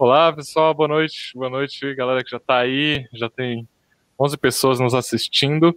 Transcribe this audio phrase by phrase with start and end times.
[0.00, 1.32] Olá, pessoal, boa noite.
[1.34, 3.06] Boa noite, galera que já está aí.
[3.12, 3.68] Já tem
[4.18, 5.76] 11 pessoas nos assistindo.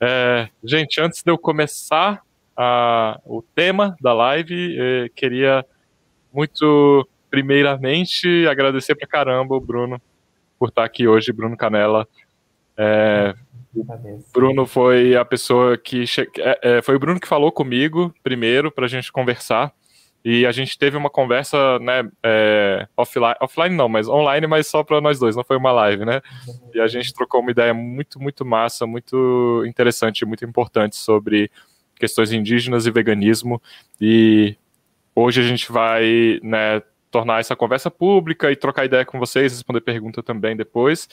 [0.00, 2.22] É, gente, antes de eu começar
[2.56, 5.62] a, o tema da live, eh, queria
[6.32, 10.00] muito, primeiramente, agradecer pra caramba o Bruno
[10.58, 12.08] por estar aqui hoje, Bruno Canela.
[12.78, 13.34] É,
[14.32, 16.06] Bruno foi a pessoa que.
[16.38, 19.70] É, é, foi o Bruno que falou comigo primeiro para a gente conversar.
[20.24, 24.82] E a gente teve uma conversa, né, é, offline, offline não, mas online, mas só
[24.84, 26.20] para nós dois, não foi uma live, né?
[26.74, 31.50] E a gente trocou uma ideia muito, muito massa, muito interessante, muito importante sobre
[31.96, 33.62] questões indígenas e veganismo.
[33.98, 34.56] E
[35.14, 39.80] hoje a gente vai, né, tornar essa conversa pública e trocar ideia com vocês, responder
[39.80, 41.08] pergunta também depois.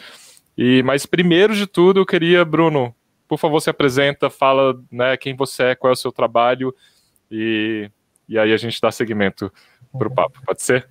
[0.58, 2.94] E mas primeiro de tudo, eu queria, Bruno,
[3.28, 6.74] por favor, se apresenta, fala, né, quem você é, qual é o seu trabalho
[7.32, 7.90] e
[8.28, 9.52] e aí a gente dá seguimento
[9.98, 10.88] para o papo, pode ser?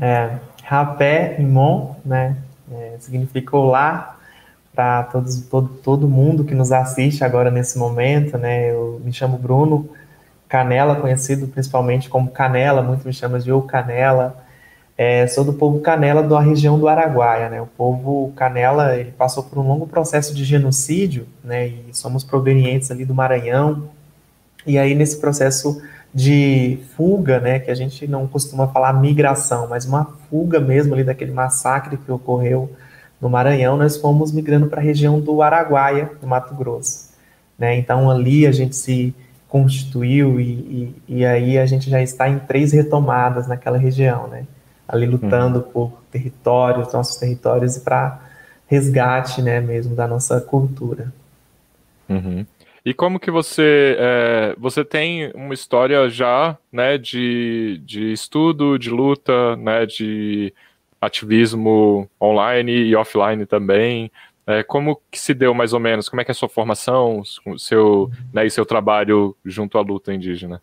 [0.00, 2.36] É, rapé Imon, né,
[2.72, 4.18] é, significa olá
[4.74, 9.36] para todos, todo, todo mundo que nos assiste agora nesse momento, né, eu me chamo
[9.36, 9.90] Bruno
[10.48, 14.42] Canela, conhecido principalmente como Canela, muitos me chamam de O Canela,
[14.96, 19.42] é, sou do povo Canela da região do Araguaia, né, o povo Canela, ele passou
[19.42, 23.90] por um longo processo de genocídio, né, e somos provenientes ali do Maranhão,
[24.66, 25.82] e aí nesse processo
[26.12, 31.04] de fuga, né, que a gente não costuma falar migração, mas uma fuga mesmo ali
[31.04, 32.70] daquele massacre que ocorreu
[33.20, 37.10] no Maranhão, nós fomos migrando para a região do Araguaia, no Mato Grosso.
[37.58, 37.76] Né?
[37.76, 39.14] Então ali a gente se
[39.48, 44.46] constituiu e, e, e, aí a gente já está em três retomadas naquela região, né?
[44.86, 45.64] Ali lutando uhum.
[45.64, 48.20] por territórios, nossos territórios e para
[48.68, 51.12] resgate, né, mesmo da nossa cultura.
[52.08, 52.46] Uhum.
[52.84, 58.90] E como que você é, você tem uma história já, né, de, de estudo, de
[58.90, 60.52] luta, né, de
[61.00, 64.10] ativismo online e offline também.
[64.46, 66.08] É, como que se deu mais ou menos?
[66.08, 67.22] Como é que é a sua formação,
[67.56, 70.60] seu, né, e seu trabalho junto à luta indígena?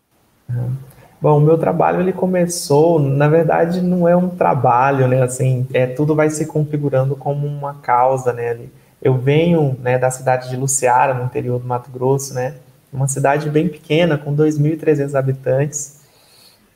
[1.19, 5.23] Bom, o meu trabalho ele começou, na verdade, não é um trabalho, né?
[5.23, 8.49] Assim, é tudo vai se configurando como uma causa, né?
[8.51, 8.71] Ali
[9.01, 12.55] eu venho né, da cidade de Luciara, no interior do Mato Grosso, né,
[12.91, 16.01] uma cidade bem pequena, com 2.300 habitantes.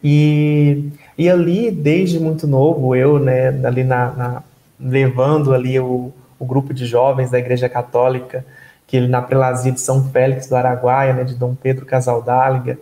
[0.03, 4.43] E, e ali, desde muito novo, eu, né, ali na, na
[4.79, 8.43] levando ali o, o grupo de jovens da Igreja Católica,
[8.87, 12.77] que na prelazia de São Félix do Araguaia, né, de Dom Pedro Casaldáliga,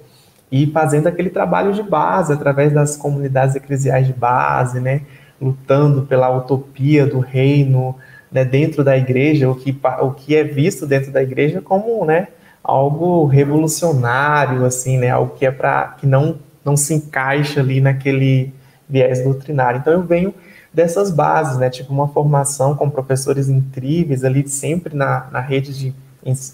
[0.51, 5.01] e fazendo aquele trabalho de base, através das comunidades eclesiais de base, né,
[5.39, 7.95] lutando pela utopia do reino,
[8.31, 12.27] né, dentro da igreja, o que, o que é visto dentro da igreja como né,
[12.63, 18.53] algo revolucionário, assim, né, algo que é para que não, não se encaixa ali naquele
[18.87, 19.79] viés doutrinário.
[19.79, 20.33] Então eu venho
[20.73, 25.93] dessas bases, né, tipo uma formação com professores incríveis ali sempre na, na rede de,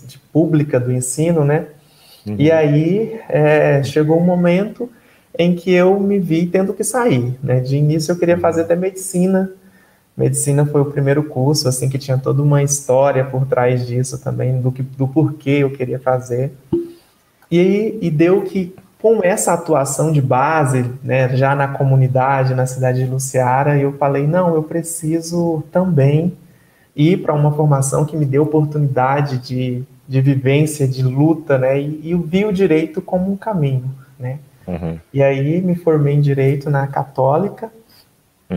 [0.07, 1.67] de pública do ensino, né,
[2.25, 2.35] uhum.
[2.39, 4.89] e aí é, chegou um momento
[5.37, 8.73] em que eu me vi tendo que sair, né, de início eu queria fazer até
[8.73, 9.51] medicina,
[10.17, 14.61] Medicina foi o primeiro curso, assim, que tinha toda uma história por trás disso também,
[14.61, 16.53] do, que, do porquê eu queria fazer.
[17.51, 23.03] E, e deu que, com essa atuação de base, né, já na comunidade, na cidade
[23.03, 26.33] de Luciara, eu falei, não, eu preciso também
[26.95, 32.11] ir para uma formação que me dê oportunidade de, de vivência, de luta, né, e,
[32.11, 34.39] e vi o direito como um caminho, né.
[34.67, 34.97] Uhum.
[35.13, 37.71] E aí me formei em Direito na Católica,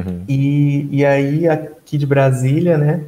[0.07, 0.25] Uhum.
[0.29, 3.03] E, e aí, aqui de Brasília, né?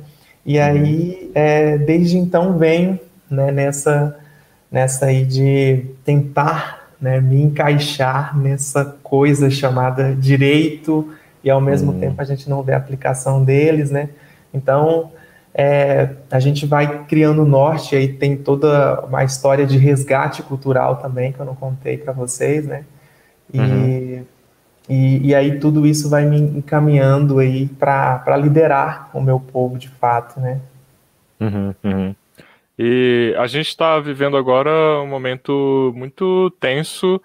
[0.44, 0.64] E uhum.
[0.64, 2.98] aí, é, desde então, venho
[3.30, 4.16] né, nessa,
[4.70, 11.12] nessa aí de tentar né, me encaixar nessa coisa chamada direito
[11.42, 12.00] e ao mesmo uhum.
[12.00, 14.10] tempo a gente não vê a aplicação deles, né?
[14.52, 15.10] Então,
[15.54, 21.32] é, a gente vai criando norte, aí tem toda uma história de resgate cultural também,
[21.32, 22.84] que eu não contei para vocês, né?
[23.52, 24.24] E uhum.
[24.90, 29.88] E, e aí tudo isso vai me encaminhando aí para liderar o meu povo de
[29.88, 30.60] fato, né?
[31.41, 32.15] Uhum, uhum.
[32.76, 37.22] E a gente está vivendo agora um momento muito tenso,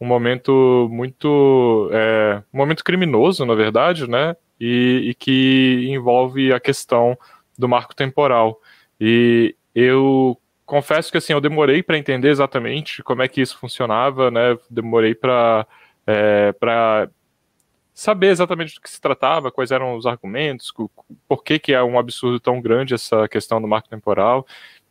[0.00, 1.88] um momento muito.
[1.92, 4.34] É, um momento criminoso, na verdade, né?
[4.58, 7.16] E, e, que envolve a questão
[7.56, 8.60] do marco temporal.
[9.00, 10.36] E eu
[10.66, 14.58] confesso que assim, eu demorei para entender exatamente como é que isso funcionava, né?
[14.68, 15.64] Demorei para
[16.06, 17.08] é, para
[17.94, 20.72] saber exatamente do que se tratava, quais eram os argumentos,
[21.28, 24.44] por que, que é um absurdo tão grande essa questão do marco temporal.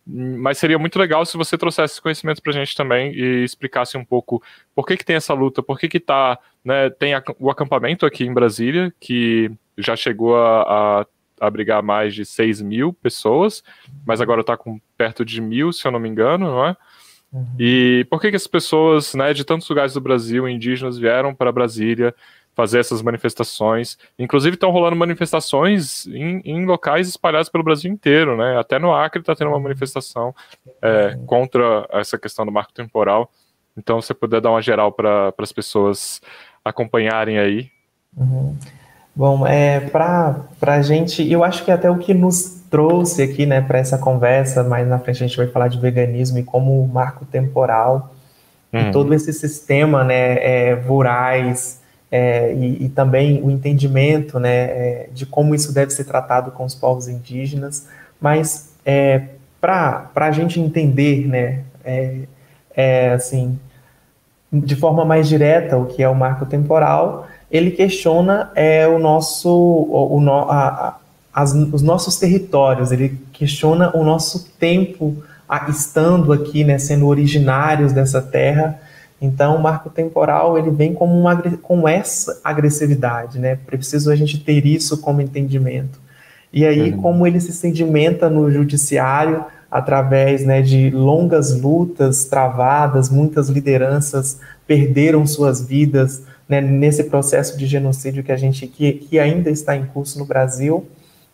[0.06, 3.98] mas seria muito legal se você trouxesse esse conhecimento para a gente também e explicasse
[3.98, 4.42] um pouco
[4.74, 8.24] por que, que tem essa luta, por que, que tá, né, tem o acampamento aqui
[8.26, 11.06] em Brasília, que já chegou a, a
[11.46, 13.64] abrigar mais de 6 mil pessoas,
[14.06, 16.78] mas agora está com perto de mil, se eu não me engano, não é?
[17.34, 17.48] Uhum.
[17.60, 21.52] E por que, que as pessoas né, de tantos lugares do Brasil, indígenas, vieram para
[21.52, 22.14] Brasília
[22.56, 23.98] fazer essas manifestações?
[24.20, 28.60] Inclusive estão rolando manifestações em, em, locais espalhados pelo Brasil inteiro, né?
[28.60, 30.34] Até no Acre está tendo uma manifestação
[30.80, 33.32] é, contra essa questão do marco temporal.
[33.76, 36.22] Então, se você puder dar uma geral para as pessoas
[36.64, 37.72] acompanharem aí.
[38.16, 38.56] Uhum.
[39.16, 43.62] Bom, é, para a gente, eu acho que até o que nos trouxe aqui, né,
[43.62, 46.88] para essa conversa, mais na frente a gente vai falar de veganismo e como o
[46.88, 48.12] marco temporal
[48.74, 51.80] e todo esse sistema, né, é, rurais
[52.12, 56.66] é, e, e, também o entendimento, né, é, de como isso deve ser tratado com
[56.66, 57.88] os povos indígenas,
[58.20, 59.28] mas é,
[59.62, 62.18] para a gente entender, né, é,
[62.76, 63.60] é, assim,
[64.52, 69.48] de forma mais direta o que é o marco temporal, ele questiona é, o nosso,
[69.48, 70.98] o, o a,
[71.32, 77.94] as, os nossos territórios, ele questiona o nosso tempo a, estando aqui, né, sendo originários
[77.94, 78.80] dessa terra.
[79.22, 83.56] Então, o marco temporal ele vem como uma, com essa agressividade, né?
[83.68, 86.02] Preciso a gente ter isso como entendimento.
[86.52, 87.02] E aí, uhum.
[87.02, 95.26] como ele se sedimenta no judiciário através né, de longas lutas travadas, muitas lideranças perderam
[95.26, 96.22] suas vidas,
[96.54, 100.26] né, nesse processo de genocídio que a gente que, que ainda está em curso no
[100.26, 100.86] Brasil,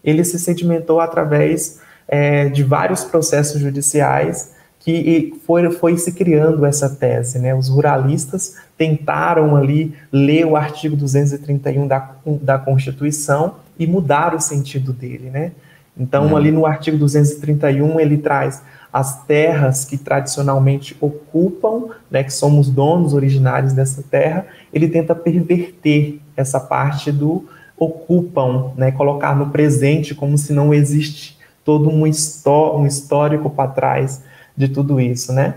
[0.01, 6.89] ele se sedimentou através é, de vários processos judiciais que foi, foi se criando essa
[6.89, 7.37] tese.
[7.37, 7.53] Né?
[7.53, 14.93] Os ruralistas tentaram ali ler o artigo 231 da, da Constituição e mudar o sentido
[14.93, 15.29] dele.
[15.29, 15.51] Né?
[15.97, 16.37] Então, uhum.
[16.37, 23.13] ali no artigo 231, ele traz as terras que tradicionalmente ocupam, né, que somos donos
[23.13, 30.37] originários dessa terra, ele tenta perverter essa parte do ocupam, né, colocar no presente como
[30.37, 34.21] se não existe todo um, histó um histórico para trás
[34.55, 35.55] de tudo isso, né?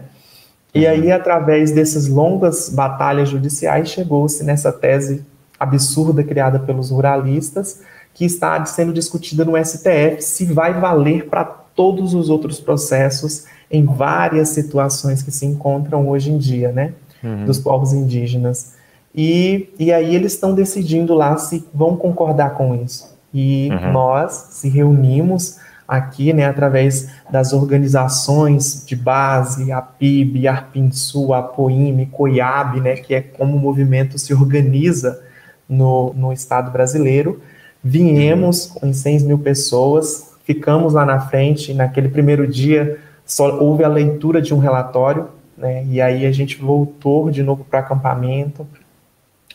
[0.75, 0.91] E uhum.
[0.91, 5.25] aí, através dessas longas batalhas judiciais, chegou-se nessa tese
[5.59, 7.81] absurda criada pelos ruralistas,
[8.15, 13.85] que está sendo discutida no STF se vai valer para todos os outros processos em
[13.85, 16.93] várias situações que se encontram hoje em dia, né,
[17.25, 17.47] uhum.
[17.47, 18.75] dos povos indígenas.
[19.15, 23.17] E, e aí eles estão decidindo lá se vão concordar com isso.
[23.33, 23.93] E uhum.
[23.93, 31.43] nós se reunimos aqui, né, através das organizações de base, a PIB, a Arpinsul, a
[31.43, 35.23] POIME, COIAB, né, que é como o movimento se organiza
[35.69, 37.43] no, no Estado brasileiro,
[37.85, 41.75] Viemos com 100 mil pessoas, ficamos lá na frente.
[41.75, 45.29] Naquele primeiro dia, só houve a leitura de um relatório,
[45.59, 48.67] né, e aí a gente voltou de novo para o acampamento.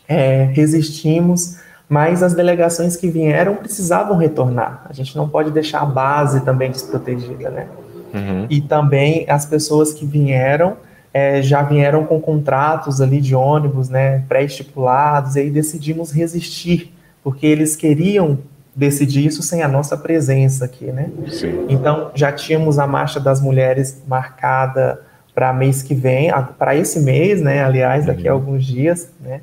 [0.08, 1.58] É, resistimos,
[1.90, 4.86] mas as delegações que vieram precisavam retornar.
[4.90, 7.68] A gente não pode deixar a base também desprotegida, né?
[8.14, 8.46] Uhum.
[8.50, 10.78] E também as pessoas que vieram
[11.14, 16.94] é, já vieram com contratos ali de ônibus, né, pré-estipulados, e aí decidimos resistir
[17.24, 18.38] porque eles queriam
[18.76, 21.10] decidir isso sem a nossa presença aqui, né?
[21.28, 21.66] Sim.
[21.68, 25.02] Então já tínhamos a marcha das mulheres marcada
[25.34, 27.64] para mês que vem, para esse mês, né?
[27.64, 28.40] Aliás, daqui a uhum.
[28.40, 29.42] alguns dias, né?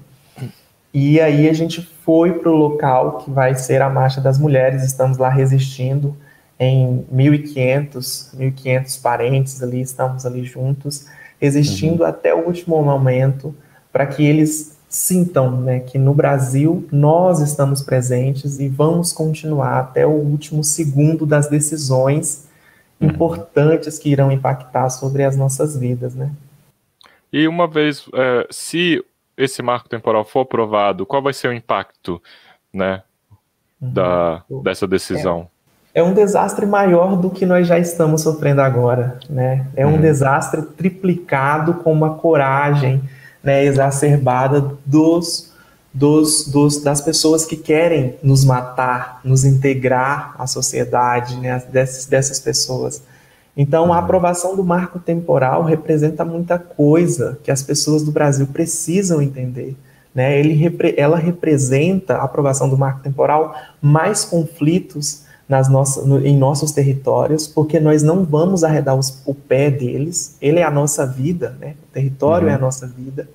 [0.95, 4.85] E aí a gente foi para o local que vai ser a marcha das mulheres.
[4.85, 6.17] Estamos lá resistindo
[6.57, 11.09] em 1.500, 1.500 parentes ali, estamos ali juntos,
[11.41, 12.09] resistindo uhum.
[12.09, 13.53] até o último momento
[13.93, 20.07] para que eles sintam né, que no Brasil nós estamos presentes e vamos continuar até
[20.07, 22.47] o último segundo das decisões
[23.01, 23.09] uhum.
[23.09, 26.31] importantes que irão impactar sobre as nossas vidas, né?
[27.33, 29.05] E uma vez, é, se
[29.37, 32.23] esse marco temporal for aprovado, qual vai ser o impacto,
[32.73, 33.03] né,
[33.81, 33.93] uhum.
[33.93, 35.49] da, dessa decisão?
[35.95, 39.67] É, é, um desastre maior do que nós já estamos sofrendo agora, né?
[39.77, 40.01] É um uhum.
[40.01, 43.03] desastre triplicado com uma coragem,
[43.43, 45.53] né, exacerbada dos,
[45.93, 52.41] dos, dos, das pessoas que querem nos matar, nos integrar à sociedade, né, dessas, dessas
[52.41, 53.03] pessoas.
[53.57, 59.23] Então, a aprovação do marco temporal representa muita coisa que as pessoas do Brasil precisam
[59.23, 59.77] entender.
[60.15, 60.39] Né?
[60.39, 60.59] Ele,
[60.97, 67.47] ela representa, a aprovação do marco temporal, mais conflitos nas nossas, no, em nossos territórios,
[67.47, 71.75] porque nós não vamos arredar os, o pé deles, ele é a nossa vida, né?
[71.89, 72.53] o território uhum.
[72.53, 72.65] é a uhum.
[72.65, 73.29] nossa vida.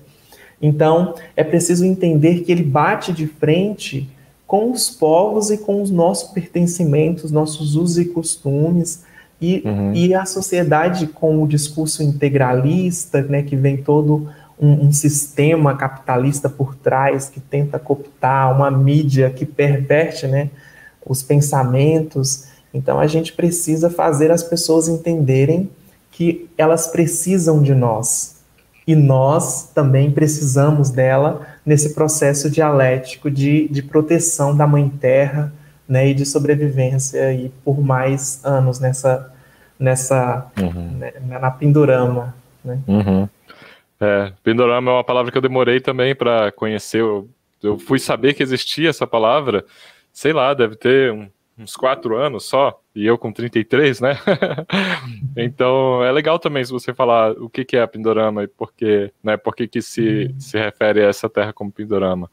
[0.60, 4.10] Então, é preciso entender que ele bate de frente
[4.46, 9.04] com os povos e com os nossos pertencimentos, nossos usos e costumes,
[9.40, 9.94] E, uhum.
[9.94, 14.28] e a sociedade com o discurso integralista, né, que vem todo
[14.60, 20.50] um, um, sistema capitalista por trás que tenta cooptar, uma mídia que perverte né,
[21.06, 22.48] os pensamentos.
[22.74, 25.70] Então a gente precisa fazer as pessoas entenderem
[26.10, 28.40] que elas precisam de nós.
[28.86, 35.52] E nós também precisamos dela nesse processo dialético de, de proteção da Mãe Terra
[35.90, 39.34] né, e de sobrevivência e por mais anos nessa,
[39.76, 40.98] nessa uhum.
[40.98, 42.32] né, na Pindorama.
[42.64, 42.78] Né?
[42.86, 43.28] Uhum.
[43.98, 47.00] É, Pindorama é uma palavra que eu demorei também para conhecer.
[47.00, 47.28] Eu,
[47.60, 49.64] eu, fui saber que existia essa palavra,
[50.12, 51.28] sei lá, deve ter um,
[51.58, 54.16] uns quatro anos só, e eu com 33, né?
[55.36, 58.72] então é legal também se você falar o que, que é a Pindorama e por
[58.72, 62.30] que, né, por que, que se, se refere a essa terra como Pindorama.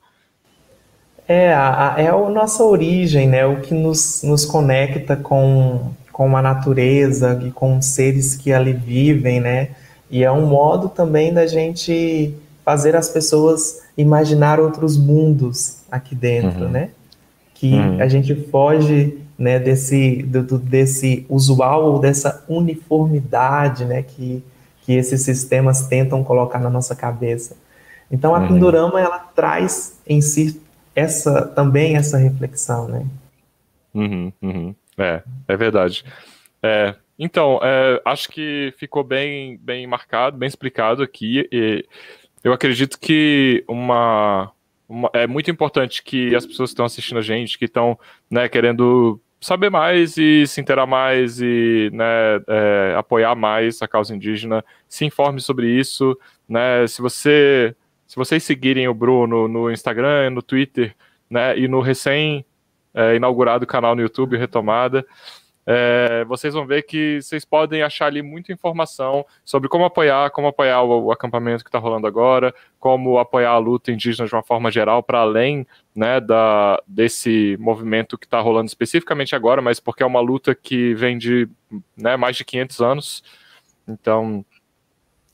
[1.28, 3.46] É, a, é a nossa origem, né?
[3.46, 8.72] O que nos, nos conecta com, com a natureza e com os seres que ali
[8.72, 9.70] vivem, né?
[10.10, 16.66] E é um modo também da gente fazer as pessoas imaginar outros mundos aqui dentro,
[16.66, 16.70] uhum.
[16.70, 16.90] né?
[17.54, 18.02] Que uhum.
[18.02, 24.44] a gente foge né, desse, do, desse usual ou dessa uniformidade né, que,
[24.82, 27.56] que esses sistemas tentam colocar na nossa cabeça.
[28.12, 28.48] Então a uhum.
[28.48, 30.60] Pindorama ela traz em si
[30.98, 33.06] essa também essa reflexão, né?
[33.94, 34.76] Uhum, uhum.
[34.98, 36.04] É, é verdade.
[36.62, 41.48] É, então, é, acho que ficou bem, bem marcado, bem explicado aqui.
[41.52, 41.86] E
[42.44, 44.52] eu acredito que uma,
[44.90, 48.50] uma, é muito importante que as pessoas que estão assistindo a gente, que estão né,
[48.50, 52.06] querendo saber mais e se inteirar mais e né,
[52.48, 56.18] é, apoiar mais a causa indígena, se informe sobre isso.
[56.50, 57.76] Né, se você
[58.08, 60.96] se vocês seguirem o Bruno no Instagram, no Twitter,
[61.30, 62.46] né, e no recém
[62.94, 63.20] é,
[63.68, 65.06] canal no YouTube Retomada,
[65.70, 70.48] é, vocês vão ver que vocês podem achar ali muita informação sobre como apoiar, como
[70.48, 74.42] apoiar o, o acampamento que está rolando agora, como apoiar a luta indígena de uma
[74.42, 80.02] forma geral, para além né, da, desse movimento que está rolando especificamente agora, mas porque
[80.02, 81.50] é uma luta que vem de
[81.98, 83.24] né, mais de 500 anos.
[83.86, 84.46] Então,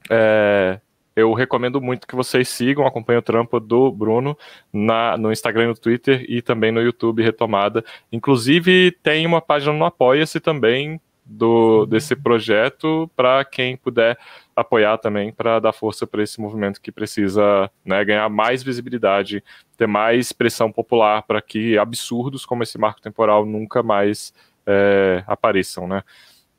[0.10, 0.80] é,
[1.16, 4.38] eu recomendo muito que vocês sigam, acompanhem o trampo do Bruno
[4.72, 7.84] na, no Instagram e no Twitter e também no YouTube Retomada.
[8.12, 14.18] Inclusive, tem uma página no Apoia-se também do, desse projeto para quem puder
[14.56, 19.44] apoiar também para dar força para esse movimento que precisa né, ganhar mais visibilidade,
[19.78, 24.34] ter mais pressão popular para que absurdos como esse marco temporal nunca mais
[24.66, 26.04] é, apareçam, né?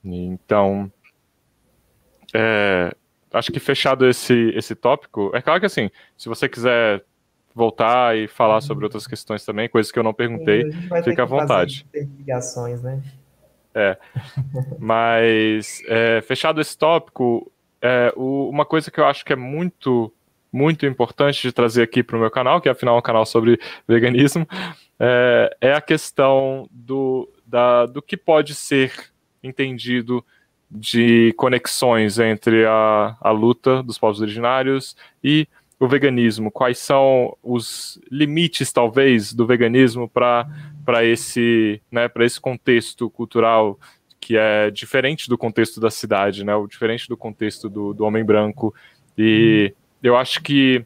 [0.04, 0.90] Então,
[2.34, 2.94] é,
[3.35, 7.05] acho que fechado esse, esse tópico, é claro que assim, se você quiser
[7.55, 10.71] voltar e falar sobre outras questões também, coisas que eu não perguntei,
[11.05, 11.87] fica à vontade.
[11.93, 13.00] Ligações, né?
[13.75, 13.97] É.
[14.79, 17.50] Mas é, fechado esse tópico,
[17.83, 20.12] é, o, uma coisa que eu acho que é muito
[20.50, 23.59] muito importante de trazer aqui para o meu canal, que afinal é um canal sobre
[23.88, 24.47] veganismo,
[25.00, 28.93] é, é a questão do, da, do que pode ser
[29.43, 30.25] entendido
[30.71, 35.47] de conexões entre a, a luta dos povos originários e
[35.78, 36.50] o veganismo?
[36.50, 43.78] Quais são os limites, talvez, do veganismo para esse, né, esse contexto cultural
[44.21, 48.25] que é diferente do contexto da cidade, né, ou diferente do contexto do, do homem
[48.25, 48.75] branco?
[49.16, 50.85] E eu acho que,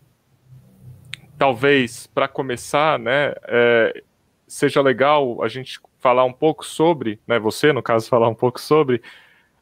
[1.39, 4.03] talvez, para começar, né, é,
[4.47, 8.61] seja legal a gente falar um pouco sobre, né, você, no caso, falar um pouco
[8.61, 9.03] sobre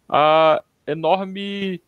[0.08, 1.80] a enorme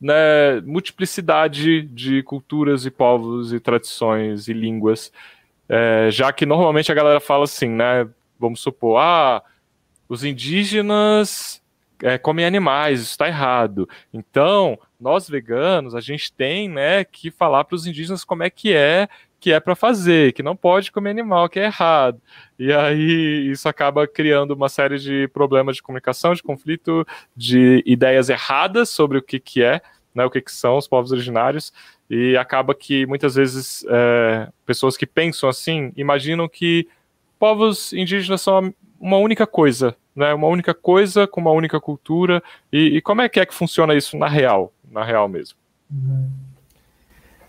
[0.00, 5.12] né, multiplicidade de culturas e povos e tradições e línguas.
[5.68, 8.08] É, já que normalmente a galera fala assim, né?
[8.38, 9.42] Vamos supor, ah,
[10.08, 11.62] os indígenas
[12.02, 13.88] é, comem animais, isso está errado.
[14.12, 18.74] Então, nós veganos, a gente tem né, que falar para os indígenas como é que
[18.74, 22.20] é que é para fazer, que não pode comer animal, que é errado.
[22.58, 28.28] E aí isso acaba criando uma série de problemas de comunicação, de conflito, de ideias
[28.28, 29.80] erradas sobre o que, que é,
[30.14, 31.72] né, o que, que são os povos originários,
[32.08, 36.88] e acaba que muitas vezes é, pessoas que pensam assim imaginam que
[37.38, 42.96] povos indígenas são uma única coisa, né, uma única coisa com uma única cultura, e,
[42.96, 45.58] e como é que é que funciona isso na real, na real mesmo?
[45.90, 46.45] Uhum.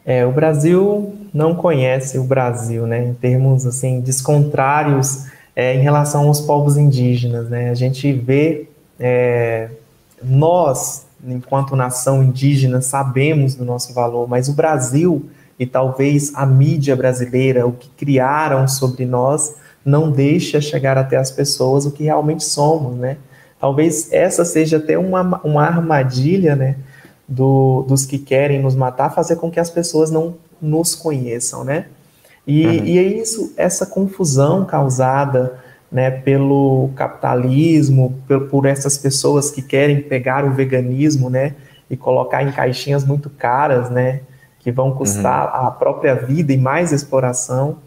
[0.07, 6.27] É, o Brasil não conhece o Brasil, né, em termos assim descontrários é, em relação
[6.27, 7.69] aos povos indígenas, né?
[7.69, 9.69] A gente vê é,
[10.23, 16.95] nós, enquanto nação indígena, sabemos do nosso valor, mas o Brasil e talvez a mídia
[16.95, 22.45] brasileira, o que criaram sobre nós, não deixa chegar até as pessoas o que realmente
[22.45, 23.17] somos, né?
[23.59, 26.77] Talvez essa seja até uma, uma armadilha, né,
[27.27, 31.87] do, dos que querem nos matar, fazer com que as pessoas não nos conheçam, né?
[32.45, 32.85] E, uhum.
[32.85, 35.59] e é isso, essa confusão causada
[35.91, 41.55] né, pelo capitalismo, por, por, essas pessoas que querem pegar o veganismo, né,
[41.89, 44.21] e colocar em caixinhas muito caras, né,
[44.59, 45.67] que vão custar uhum.
[45.67, 47.77] a própria vida e mais exploração.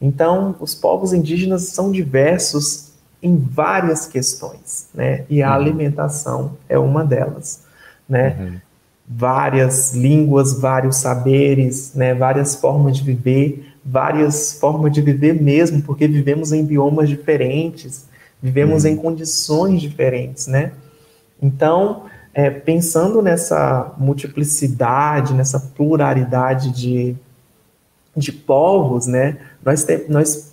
[0.00, 5.54] Então, os povos indígenas são diversos em várias questões, né, e a uhum.
[5.54, 7.62] alimentação é uma delas,
[8.08, 8.60] né.
[9.06, 16.08] Várias línguas, vários saberes, né, várias formas de viver, várias formas de viver mesmo, porque
[16.08, 18.06] vivemos em biomas diferentes,
[18.42, 18.90] vivemos uhum.
[18.90, 20.72] em condições diferentes, né?
[21.42, 27.14] Então, é, pensando nessa multiplicidade, nessa pluralidade de,
[28.16, 29.36] de povos, né?
[29.64, 30.52] Nós, te, nós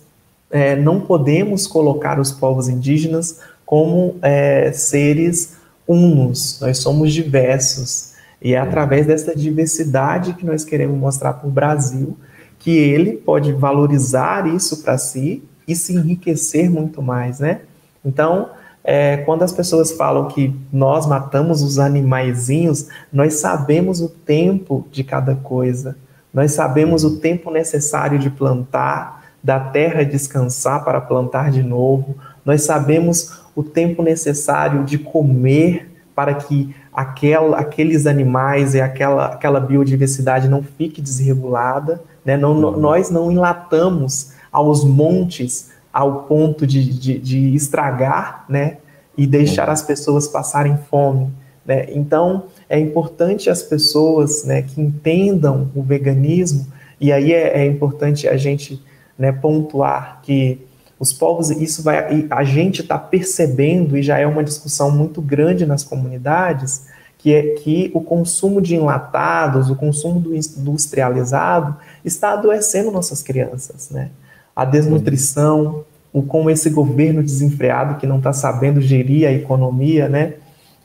[0.50, 5.56] é, não podemos colocar os povos indígenas como é, seres
[5.88, 8.11] unos, nós somos diversos.
[8.42, 12.16] E é através dessa diversidade que nós queremos mostrar para o Brasil
[12.58, 17.60] que ele pode valorizar isso para si e se enriquecer muito mais, né?
[18.04, 18.50] Então,
[18.84, 25.04] é, quando as pessoas falam que nós matamos os animaizinhos, nós sabemos o tempo de
[25.04, 25.96] cada coisa,
[26.34, 32.62] nós sabemos o tempo necessário de plantar, da terra descansar para plantar de novo, nós
[32.62, 40.48] sabemos o tempo necessário de comer para que aquela, aqueles animais e aquela, aquela biodiversidade
[40.48, 42.02] não fique desregulada.
[42.24, 42.36] Né?
[42.36, 42.76] Não, uhum.
[42.78, 48.78] Nós não enlatamos aos montes ao ponto de, de, de estragar né?
[49.16, 49.72] e deixar uhum.
[49.72, 51.30] as pessoas passarem fome.
[51.64, 51.86] Né?
[51.90, 56.66] Então, é importante as pessoas né, que entendam o veganismo,
[57.00, 58.82] e aí é, é importante a gente
[59.18, 60.60] né, pontuar que
[61.02, 65.66] os povos, isso vai, a gente está percebendo, e já é uma discussão muito grande
[65.66, 66.86] nas comunidades,
[67.18, 73.90] que é que o consumo de enlatados, o consumo do industrializado, está adoecendo nossas crianças,
[73.90, 74.10] né?
[74.54, 80.34] A desnutrição, o com esse governo desenfreado que não está sabendo gerir a economia, né?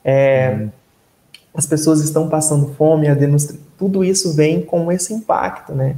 [0.03, 0.69] É, uhum.
[1.53, 3.15] As pessoas estão passando fome, a
[3.77, 5.95] tudo isso vem com esse impacto, né?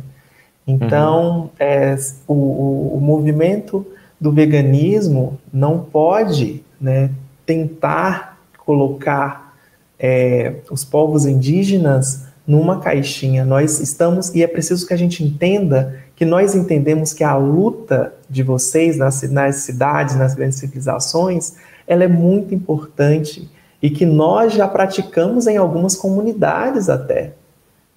[0.68, 1.50] Então, uhum.
[1.58, 1.96] é,
[2.28, 3.86] o, o, o movimento
[4.20, 7.10] do veganismo não pode né,
[7.46, 9.56] tentar colocar
[9.98, 13.46] é, os povos indígenas numa caixinha.
[13.46, 18.14] Nós estamos, e é preciso que a gente entenda que nós entendemos que a luta
[18.30, 21.54] de vocês nas, nas cidades, nas grandes civilizações,
[21.88, 23.50] ela é muito importante
[23.82, 27.34] e que nós já praticamos em algumas comunidades até.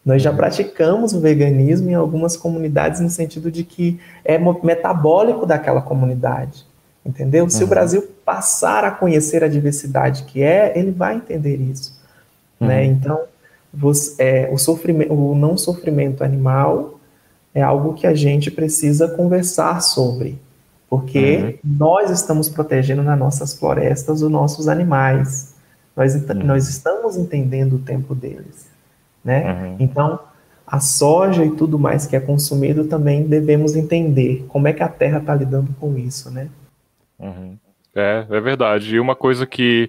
[0.04, 5.80] Nós já praticamos o veganismo em algumas comunidades no sentido de que é metabólico daquela
[5.80, 6.66] comunidade.
[7.04, 7.48] Entendeu?
[7.50, 7.64] Se uhum.
[7.64, 12.00] o Brasil passar a conhecer a diversidade que é, ele vai entender isso.
[12.60, 12.68] Uhum.
[12.68, 12.84] Né?
[12.84, 13.20] Então,
[13.72, 17.00] você, é, o, sofrimento, o não sofrimento animal
[17.54, 20.38] é algo que a gente precisa conversar sobre,
[20.88, 21.76] porque uhum.
[21.78, 25.54] nós estamos protegendo nas nossas florestas os nossos animais.
[25.96, 26.44] Nós, uhum.
[26.44, 28.71] nós estamos entendendo o tempo deles.
[29.24, 29.52] Né?
[29.52, 29.76] Uhum.
[29.80, 30.18] Então,
[30.66, 34.88] a soja e tudo mais que é consumido também devemos entender como é que a
[34.88, 36.48] terra está lidando com isso, né?
[37.18, 37.56] Uhum.
[37.94, 38.94] É, é verdade.
[38.94, 39.88] E uma coisa que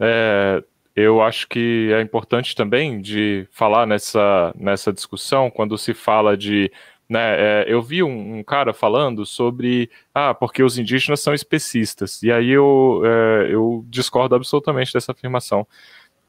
[0.00, 0.62] é,
[0.94, 6.72] eu acho que é importante também de falar nessa, nessa discussão, quando se fala de.
[7.08, 9.90] Né, é, eu vi um, um, cara falando sobre.
[10.14, 12.22] Ah, porque os indígenas são especistas.
[12.22, 15.66] E aí eu, é, eu discordo absolutamente dessa afirmação.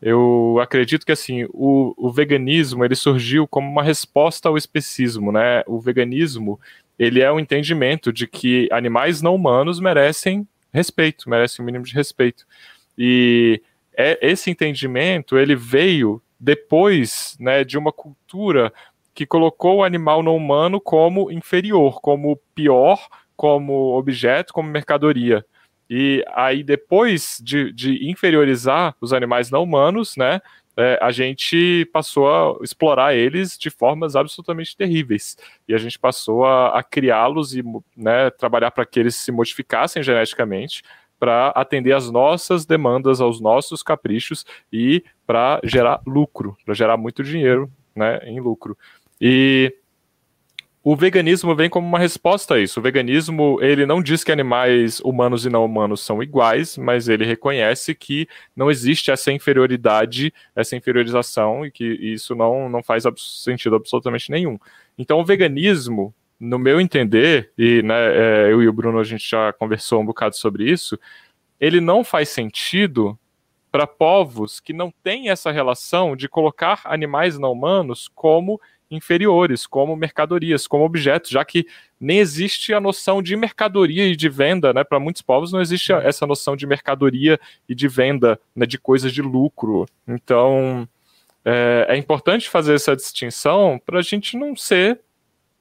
[0.01, 5.63] Eu acredito que assim o, o veganismo ele surgiu como uma resposta ao especismo, né?
[5.65, 6.59] O veganismo
[6.99, 11.93] ele é um entendimento de que animais não humanos merecem respeito, merecem um mínimo de
[11.93, 12.45] respeito.
[12.97, 13.61] E
[13.95, 18.71] é, esse entendimento ele veio depois né, de uma cultura
[19.13, 22.99] que colocou o animal não humano como inferior, como pior,
[23.35, 25.43] como objeto, como mercadoria.
[25.89, 30.41] E aí, depois de, de inferiorizar os animais não humanos, né,
[30.77, 35.35] é, a gente passou a explorar eles de formas absolutamente terríveis.
[35.67, 37.63] E a gente passou a, a criá-los e
[37.95, 40.83] né, trabalhar para que eles se modificassem geneticamente
[41.19, 47.23] para atender às nossas demandas, aos nossos caprichos e para gerar lucro, para gerar muito
[47.23, 48.77] dinheiro né, em lucro.
[49.19, 49.73] E
[50.83, 52.79] o veganismo vem como uma resposta a isso.
[52.79, 57.25] O veganismo, ele não diz que animais humanos e não humanos são iguais, mas ele
[57.25, 63.75] reconhece que não existe essa inferioridade, essa inferiorização e que isso não, não faz sentido
[63.75, 64.57] absolutamente nenhum.
[64.97, 69.29] Então, o veganismo, no meu entender, e né, é, eu e o Bruno a gente
[69.29, 70.97] já conversou um bocado sobre isso,
[71.59, 73.19] ele não faz sentido
[73.71, 78.59] para povos que não têm essa relação de colocar animais não humanos como
[78.89, 81.65] inferiores, como mercadorias, como objetos, já que
[81.99, 84.83] nem existe a noção de mercadoria e de venda, né?
[84.83, 88.65] Para muitos povos não existe essa noção de mercadoria e de venda, né?
[88.65, 89.85] De coisas de lucro.
[90.07, 90.87] Então
[91.43, 94.99] é, é importante fazer essa distinção para a gente não ser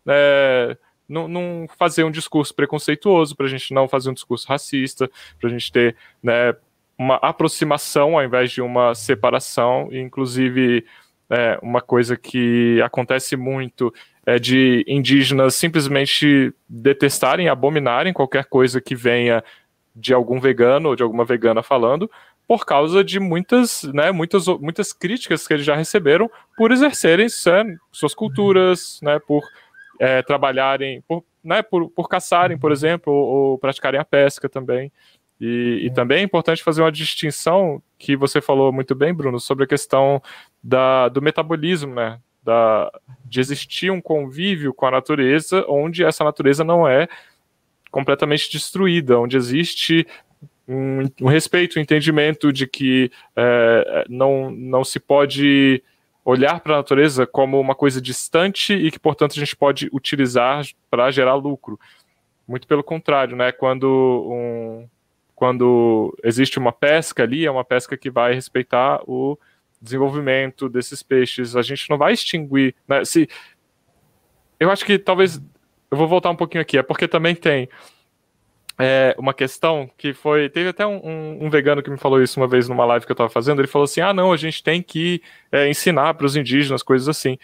[0.06, 0.76] é,
[1.08, 5.48] não, não, fazer um discurso preconceituoso, para a gente não fazer um discurso racista, para
[5.48, 6.54] a gente ter né,
[6.98, 10.84] uma aproximação ao invés de uma separação, inclusive
[11.30, 13.92] é, uma coisa que acontece muito
[14.24, 19.42] é de indígenas simplesmente detestarem, abominarem qualquer coisa que venha
[19.94, 22.10] de algum vegano ou de alguma vegana falando,
[22.46, 27.76] por causa de muitas, né, muitas, muitas críticas que eles já receberam por exercerem né,
[27.90, 29.42] suas culturas, né, por
[29.98, 34.92] é, trabalharem, por, né, por, por caçarem, por exemplo, ou, ou praticarem a pesca também.
[35.40, 39.64] E, e, também é importante fazer uma distinção que você falou muito bem, Bruno, sobre
[39.64, 40.22] a questão
[40.62, 42.20] da, do metabolismo, né?
[42.42, 42.92] Da,
[43.24, 47.08] de existir um convívio com a natureza onde essa natureza não é
[47.90, 50.06] completamente destruída, onde existe
[50.68, 55.82] um, um respeito, um entendimento de que é, não, não se pode
[56.24, 60.64] olhar para a natureza como uma coisa distante e que, portanto, a gente pode utilizar
[60.90, 61.78] para gerar lucro.
[62.46, 63.52] Muito pelo contrário, né?
[63.52, 63.86] Quando
[64.28, 64.88] um,
[65.36, 69.38] quando existe uma pesca ali, é uma pesca que vai respeitar o
[69.80, 71.54] desenvolvimento desses peixes.
[71.54, 72.74] A gente não vai extinguir.
[72.88, 73.04] Né?
[73.04, 73.28] Se,
[74.58, 75.40] eu acho que talvez.
[75.88, 77.68] Eu vou voltar um pouquinho aqui, é porque também tem
[78.78, 80.48] é, uma questão que foi.
[80.48, 83.12] Teve até um, um, um, vegano que me falou isso uma vez numa live que
[83.12, 83.60] eu estava fazendo.
[83.60, 85.22] Ele falou assim: ah, não, a gente tem que
[85.52, 87.38] é, ensinar para os indígenas coisas assim.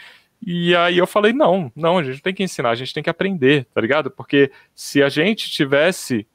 [0.44, 3.02] E aí eu falei: não, não, a gente não tem que ensinar, a gente tem
[3.02, 4.10] que aprender, tá ligado?
[4.10, 6.26] Porque se a gente tivesse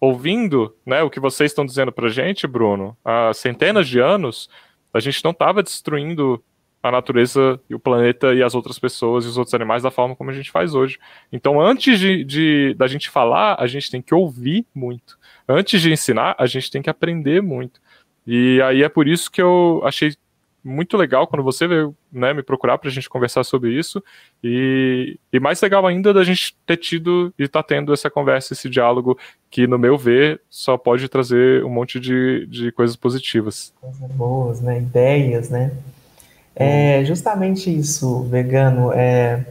[0.00, 4.48] ouvindo né, o que vocês estão dizendo para gente, Bruno, há centenas de anos,
[4.92, 6.42] a gente não estava destruindo
[6.82, 10.14] a natureza e o planeta e as outras pessoas e os outros animais da forma
[10.14, 10.98] como a gente faz hoje.
[11.32, 15.18] Então, antes de, de da gente falar, a gente tem que ouvir muito.
[15.48, 17.80] Antes de ensinar, a gente tem que aprender muito.
[18.26, 20.14] E aí é por isso que eu achei
[20.68, 24.02] muito legal quando você veio né, me procurar para a gente conversar sobre isso.
[24.44, 28.52] E, e mais legal ainda da gente ter tido e estar tá tendo essa conversa,
[28.52, 29.18] esse diálogo,
[29.50, 33.72] que, no meu ver, só pode trazer um monte de, de coisas positivas.
[33.80, 34.78] Coisas boas, né?
[34.78, 35.72] Ideias, né?
[36.54, 38.92] É justamente isso, vegano.
[38.92, 39.44] É,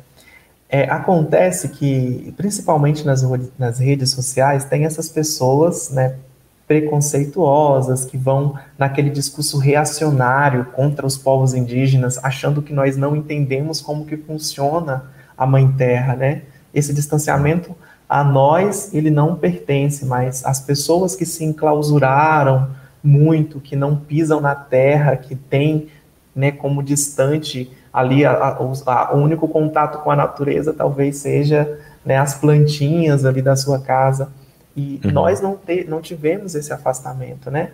[0.70, 3.24] é, acontece que, principalmente nas,
[3.58, 6.18] nas redes sociais, tem essas pessoas, né,
[6.68, 13.80] preconceituosas, que vão naquele discurso reacionário contra os povos indígenas, achando que nós não entendemos
[13.80, 15.06] como que funciona
[15.38, 16.42] a Mãe Terra, né?
[16.74, 17.74] Esse distanciamento
[18.10, 22.70] a nós, ele não pertence, mas as pessoas que se enclausuraram
[23.04, 25.88] muito, que não pisam na terra, que têm
[26.36, 31.80] né, como distante ali a, a, a, o único contato com a natureza talvez seja
[32.06, 34.30] né, as plantinhas ali da sua casa.
[34.78, 35.12] E uhum.
[35.12, 37.72] nós não, te, não tivemos esse afastamento, né?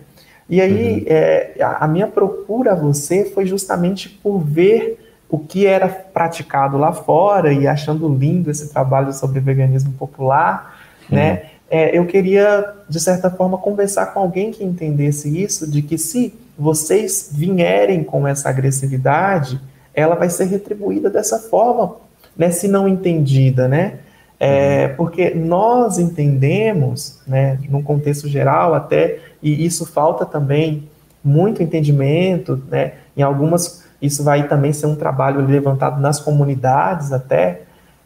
[0.48, 1.04] E aí, uhum.
[1.06, 6.92] é, a minha procura a você foi justamente por ver o que era praticado lá
[6.92, 11.16] fora e achando lindo esse trabalho sobre veganismo popular, uhum.
[11.16, 11.42] né?
[11.70, 16.32] É, eu queria, de certa forma, conversar com alguém que entendesse isso, de que se
[16.58, 19.60] vocês vierem com essa agressividade,
[19.92, 21.96] ela vai ser retribuída dessa forma,
[22.36, 22.50] né?
[22.50, 23.98] Se não entendida, né?
[24.44, 30.86] É, porque nós entendemos, né, num contexto geral até, e isso falta também
[31.24, 37.62] muito entendimento, né, em algumas, isso vai também ser um trabalho levantado nas comunidades até,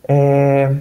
[0.06, 0.76] é,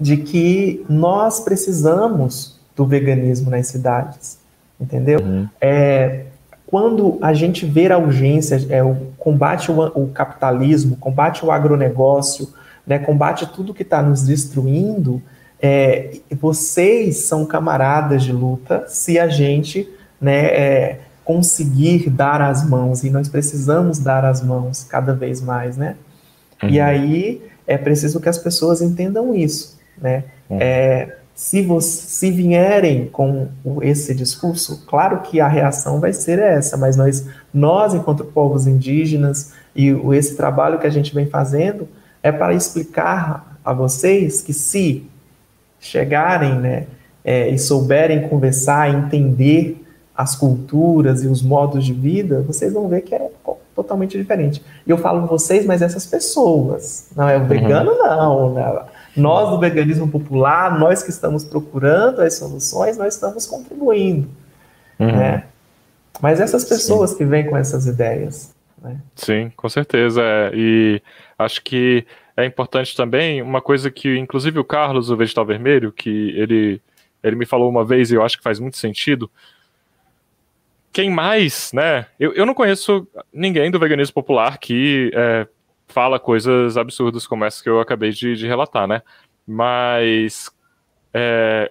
[0.00, 4.38] de que nós precisamos do veganismo nas cidades,
[4.80, 5.20] entendeu?
[5.20, 5.48] Uhum.
[5.60, 6.24] É,
[6.66, 12.52] quando a gente vê a urgência, é, o combate o, o capitalismo, combate o agronegócio,
[12.86, 15.20] né, combate tudo que está nos destruindo,
[15.60, 19.88] é, vocês são camaradas de luta se a gente
[20.20, 25.76] né, é, conseguir dar as mãos, e nós precisamos dar as mãos cada vez mais,
[25.76, 25.96] né?
[26.62, 26.68] Uhum.
[26.68, 30.24] E aí é preciso que as pessoas entendam isso, né?
[30.48, 30.58] Uhum.
[30.60, 33.48] É, se, você, se vierem com
[33.82, 39.52] esse discurso, claro que a reação vai ser essa, mas nós, nós enquanto povos indígenas,
[39.74, 41.88] e esse trabalho que a gente vem fazendo,
[42.26, 45.08] é para explicar a vocês que se
[45.78, 46.86] chegarem né,
[47.24, 53.02] é, e souberem conversar, entender as culturas e os modos de vida, vocês vão ver
[53.02, 53.30] que é
[53.76, 54.60] totalmente diferente.
[54.84, 57.46] E eu falo vocês, mas essas pessoas, não é o uhum.
[57.46, 58.54] vegano, não.
[58.54, 58.84] Né?
[59.16, 64.28] Nós do veganismo popular, nós que estamos procurando as soluções, nós estamos contribuindo.
[64.98, 65.12] uhum.
[65.12, 65.44] né?
[66.20, 67.18] Mas essas pessoas Sim.
[67.18, 69.00] que vêm com essas ideias, né?
[69.14, 70.22] Sim, com certeza.
[70.22, 70.50] É.
[70.54, 71.02] E
[71.38, 76.30] acho que é importante também uma coisa que, inclusive, o Carlos, o Vegetal Vermelho, que
[76.36, 76.82] ele,
[77.22, 79.30] ele me falou uma vez e eu acho que faz muito sentido.
[80.92, 82.06] Quem mais, né?
[82.18, 85.46] Eu, eu não conheço ninguém do veganismo popular que é,
[85.88, 89.02] fala coisas absurdas como essa que eu acabei de, de relatar, né?
[89.46, 90.50] Mas
[91.12, 91.70] é,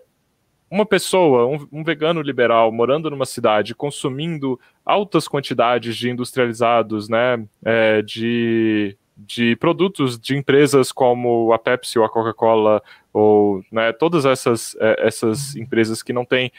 [0.76, 7.42] uma pessoa, um, um, vegano liberal, morando numa cidade, consumindo altas quantidades de industrializados, né,
[7.64, 12.84] é, de, de produtos de empresas como a Pepsi ou a Coca-Cola,
[13.14, 16.52] ou né, todas essas, é, essas empresas que não têm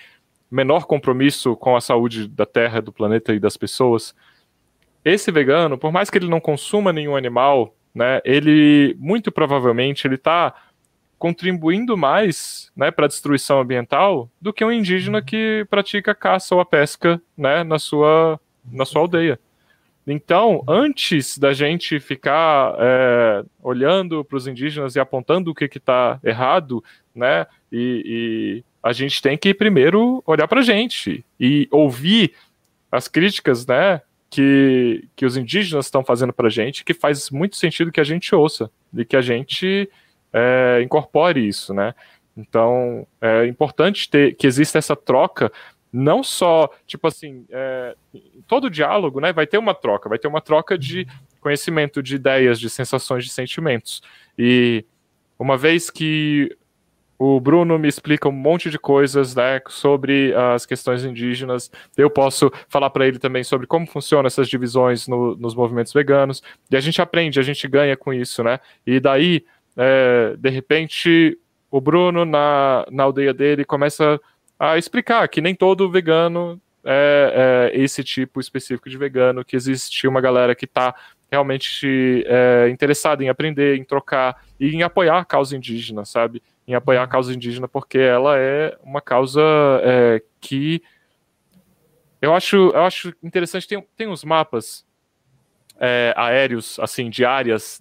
[0.50, 4.14] menor compromisso com a saúde da Terra, do planeta e das pessoas,
[5.04, 10.14] esse vegano, por mais que ele não consuma nenhum animal, né, ele muito provavelmente ele
[10.14, 10.54] está
[11.18, 16.60] contribuindo mais né, para a destruição ambiental do que um indígena que pratica caça ou
[16.60, 18.38] a pesca né, na, sua,
[18.70, 19.38] na sua aldeia.
[20.06, 26.20] Então, antes da gente ficar é, olhando para os indígenas e apontando o que está
[26.22, 32.34] errado, né, e, e, a gente tem que primeiro olhar para a gente e ouvir
[32.92, 34.00] as críticas, né,
[34.30, 38.04] que, que os indígenas estão fazendo para a gente, que faz muito sentido que a
[38.04, 39.88] gente ouça e que a gente
[40.36, 41.94] é, incorpore isso, né?
[42.36, 45.50] Então, é importante ter que exista essa troca,
[45.90, 47.96] não só, tipo assim, é,
[48.46, 51.06] todo diálogo, né, vai ter uma troca, vai ter uma troca de
[51.40, 54.02] conhecimento, de ideias, de sensações, de sentimentos.
[54.38, 54.84] E
[55.38, 56.54] uma vez que
[57.18, 61.70] o Bruno me explica um monte de coisas né, sobre as questões indígenas.
[61.96, 66.42] Eu posso falar para ele também sobre como funcionam essas divisões no, nos movimentos veganos.
[66.70, 68.60] E a gente aprende, a gente ganha com isso, né?
[68.86, 69.44] E daí
[69.76, 71.38] é, de repente,
[71.70, 74.20] o Bruno, na, na aldeia dele, começa
[74.58, 80.08] a explicar que nem todo vegano é, é esse tipo específico de vegano, que existe
[80.08, 80.94] uma galera que está
[81.30, 86.42] realmente é, interessada em aprender, em trocar e em apoiar a causa indígena, sabe?
[86.66, 89.42] Em apoiar a causa indígena porque ela é uma causa
[89.82, 90.82] é, que
[92.20, 93.68] eu acho, eu acho interessante.
[93.68, 94.86] Tem, tem uns mapas
[95.78, 97.80] é, aéreos, assim, de áreas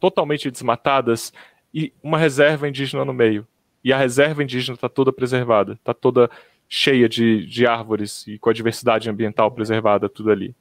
[0.00, 1.32] totalmente desmatadas
[1.72, 3.46] e uma reserva indígena no meio.
[3.82, 6.30] E a reserva indígena está toda preservada, está toda
[6.68, 10.54] cheia de, de árvores e com a diversidade ambiental preservada, tudo ali.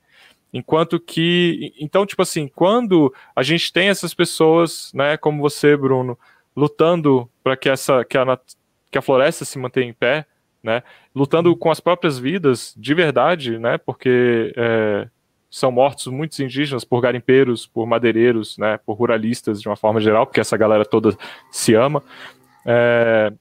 [0.53, 6.17] Enquanto que, então, tipo assim, quando a gente tem essas pessoas, né, como você, Bruno,
[6.55, 8.39] lutando para que essa que a,
[8.89, 10.25] que a floresta se mantenha em pé,
[10.63, 10.81] né,
[11.13, 15.09] lutando com as próprias vidas de verdade, né, porque é,
[15.49, 20.25] são mortos muitos indígenas por garimpeiros, por madeireiros, né, por ruralistas de uma forma geral,
[20.25, 21.17] porque essa galera toda
[21.51, 22.03] se ama.
[22.65, 23.31] É,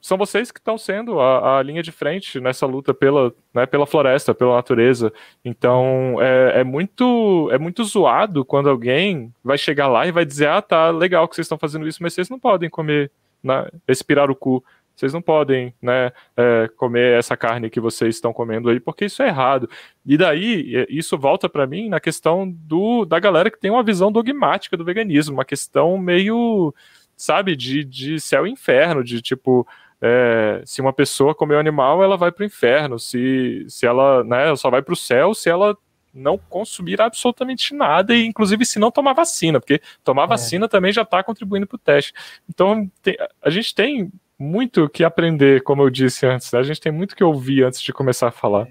[0.00, 3.86] são vocês que estão sendo a, a, linha de frente nessa luta pela, né, pela
[3.86, 5.12] floresta, pela natureza.
[5.44, 10.48] Então é, é, muito é muito zoado quando alguém vai chegar lá e vai dizer
[10.48, 13.12] ah tá legal que vocês estão fazendo isso, mas vocês não podem comer,
[13.44, 14.64] né, respirar o cu
[14.94, 19.22] vocês não podem né, é, comer essa carne que vocês estão comendo aí, porque isso
[19.22, 19.68] é errado.
[20.04, 24.12] E daí, isso volta para mim na questão do, da galera que tem uma visão
[24.12, 26.74] dogmática do veganismo, uma questão meio,
[27.16, 29.66] sabe, de, de céu e inferno, de tipo,
[30.00, 34.24] é, se uma pessoa comer um animal, ela vai para o inferno, se, se ela,
[34.24, 35.76] né, ela só vai para o céu se ela
[36.12, 40.26] não consumir absolutamente nada, e inclusive se não tomar vacina, porque tomar é.
[40.26, 42.12] vacina também já está contribuindo para o teste.
[42.48, 46.50] Então, tem, a gente tem muito que aprender, como eu disse antes.
[46.52, 46.58] Né?
[46.58, 48.68] A gente tem muito que ouvir antes de começar a falar.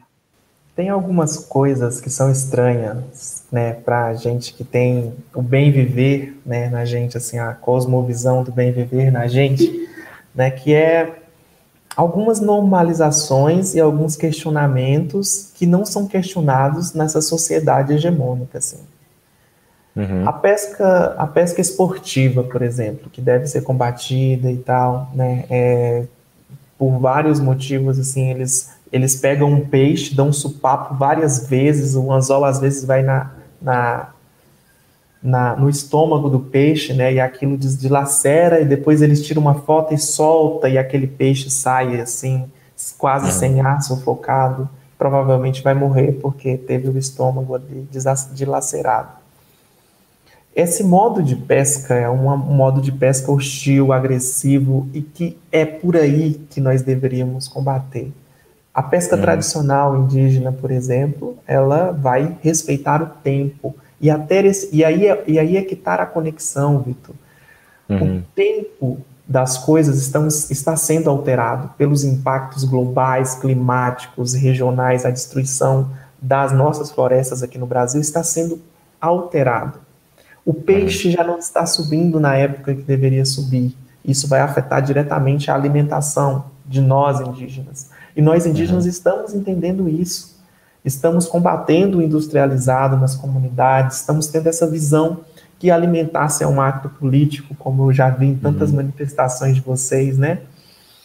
[0.76, 6.69] Tem algumas coisas que são estranhas, né, para gente que tem o bem viver, né,
[6.69, 9.89] na gente, assim, a cosmovisão do bem viver na gente,
[10.34, 11.24] né, que é
[11.95, 18.80] algumas normalizações e alguns questionamentos que não são questionados nessa sociedade hegemônica, assim.
[19.95, 20.27] Uhum.
[20.27, 25.45] A pesca, a pesca esportiva, por exemplo, que deve ser combatida e tal, né?
[25.49, 26.04] É,
[26.77, 32.12] por vários motivos, assim, eles eles pegam um peixe, dão um supapo várias vezes, o
[32.12, 34.10] anzol às vezes vai na, na,
[35.23, 37.13] na, no estômago do peixe, né?
[37.13, 42.01] E aquilo dilacera e depois eles tiram uma foto e solta e aquele peixe sai
[42.01, 42.51] assim,
[42.97, 43.32] quase uhum.
[43.32, 44.69] sem ar, sufocado.
[44.97, 47.58] Provavelmente vai morrer porque teve o estômago
[48.34, 49.21] dilacerado.
[50.56, 55.96] Esse modo de pesca é um modo de pesca hostil, agressivo e que é por
[55.96, 58.12] aí que nós deveríamos combater.
[58.74, 59.22] A pesca uhum.
[59.22, 63.76] tradicional indígena, por exemplo, ela vai respeitar o tempo.
[64.00, 67.16] E, até esse, e, aí, é, e aí é que está a conexão, Vitor.
[67.90, 68.18] Uhum.
[68.18, 75.90] O tempo das coisas estão, está sendo alterado pelos impactos globais, climáticos, regionais, a destruição
[76.22, 78.62] das nossas florestas aqui no Brasil está sendo
[79.00, 79.80] alterado.
[80.45, 83.75] O peixe já não está subindo na época que deveria subir.
[84.04, 87.89] Isso vai afetar diretamente a alimentação de nós indígenas.
[88.15, 88.89] E nós indígenas uhum.
[88.89, 90.39] estamos entendendo isso.
[90.84, 95.19] Estamos combatendo o industrializado nas comunidades, estamos tendo essa visão
[95.60, 98.77] que alimentar-se é um ato político, como eu já vi em tantas uhum.
[98.77, 100.39] manifestações de vocês, né?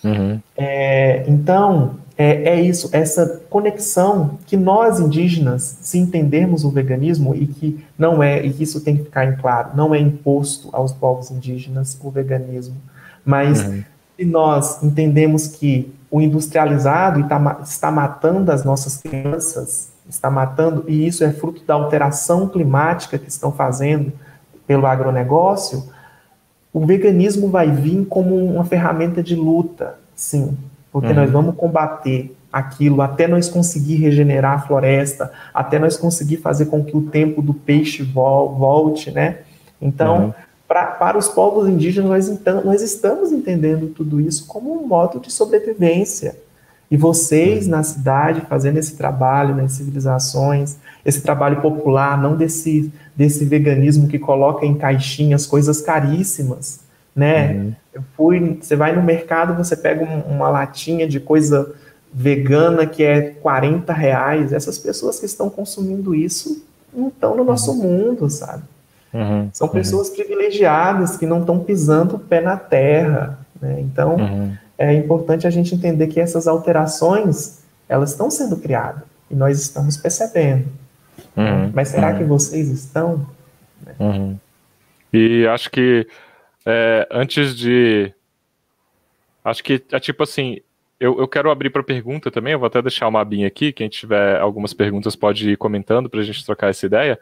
[0.07, 0.41] Uhum.
[0.57, 7.47] É, então, é, é, isso, essa conexão que nós indígenas, se entendermos o veganismo e
[7.47, 10.93] que não é, e que isso tem que ficar em claro, não é imposto aos
[10.93, 12.77] povos indígenas o veganismo,
[13.25, 13.85] mas uhum.
[14.17, 21.07] se nós entendemos que o industrializado está, está matando as nossas crianças, está matando, e
[21.07, 24.13] isso é fruto da alteração climática que estão fazendo,
[24.67, 25.85] pelo agronegócio,
[26.77, 30.55] o veganismo vai vir como uma ferramenta de luta, sim,
[30.93, 31.15] porque uhum.
[31.15, 36.85] nós vamos combater aquilo até nós conseguir regenerar a floresta, até nós conseguir fazer com
[36.85, 39.39] que o tempo do peixe volte, né?
[39.81, 40.35] Então, uhum.
[40.69, 45.19] pra, para os povos indígenas, nós, então, nós estamos entendendo tudo isso como um modo
[45.19, 46.37] de sobrevivência.
[46.91, 47.71] E vocês uhum.
[47.71, 54.19] na cidade fazendo esse trabalho nas civilizações, esse trabalho popular, não desse, desse veganismo que
[54.19, 56.81] coloca em caixinhas coisas caríssimas,
[57.15, 57.53] né?
[57.53, 57.73] Uhum.
[57.95, 61.75] Eu fui, você vai no mercado, você pega um, uma latinha de coisa
[62.13, 64.53] vegana que é 40 reais.
[64.53, 67.77] Essas pessoas que estão consumindo isso não estão no nosso uhum.
[67.83, 68.65] mundo, sabe?
[69.15, 69.49] Uhum.
[69.53, 69.73] São uhum.
[69.73, 73.39] pessoas privilegiadas que não estão pisando o pé na terra.
[73.63, 73.81] Né?
[73.81, 79.35] Então, uhum é importante a gente entender que essas alterações elas estão sendo criadas e
[79.35, 80.67] nós estamos percebendo.
[81.37, 82.19] Uhum, Mas será uhum.
[82.19, 83.27] que vocês estão?
[83.99, 84.39] Uhum.
[85.13, 86.07] E acho que
[86.65, 88.13] é, antes de.
[89.45, 90.59] Acho que é tipo assim.
[90.99, 92.55] Eu, eu quero abrir para pergunta também.
[92.55, 93.73] Eu vou até deixar uma abinha aqui.
[93.73, 97.21] Quem tiver algumas perguntas pode ir comentando para a gente trocar essa ideia.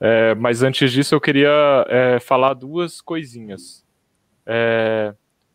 [0.00, 3.84] É, mas antes disso, eu queria é, falar duas coisinhas.
[4.46, 5.14] É,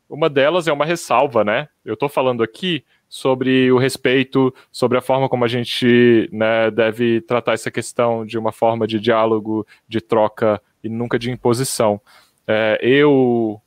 [0.10, 1.68] uma delas é uma ressalva, né?
[1.84, 7.22] Eu estou falando aqui sobre o respeito, sobre a forma como a gente né, deve
[7.22, 12.00] tratar essa questão de uma forma de diálogo, de troca e nunca de imposição.
[12.48, 13.60] É, eu,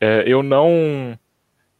[0.00, 1.16] é, eu não,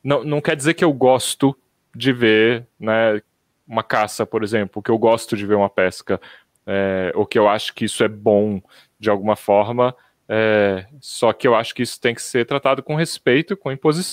[0.03, 1.57] não, não quer dizer que eu gosto
[1.95, 3.21] de ver né,
[3.67, 6.21] uma caça, por exemplo, que eu gosto de ver uma pesca,
[6.65, 8.63] é, ou que eu acho que isso é bom
[8.99, 9.95] de alguma forma.
[10.29, 13.71] É, só que eu acho que isso tem que ser tratado com respeito com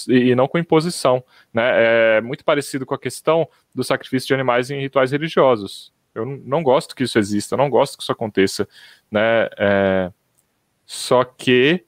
[0.07, 1.23] e não com imposição.
[1.53, 2.17] Né?
[2.17, 5.91] É muito parecido com a questão do sacrifício de animais em rituais religiosos.
[6.13, 8.67] Eu não gosto que isso exista, não gosto que isso aconteça.
[9.11, 9.49] Né?
[9.57, 10.11] É,
[10.85, 11.83] só que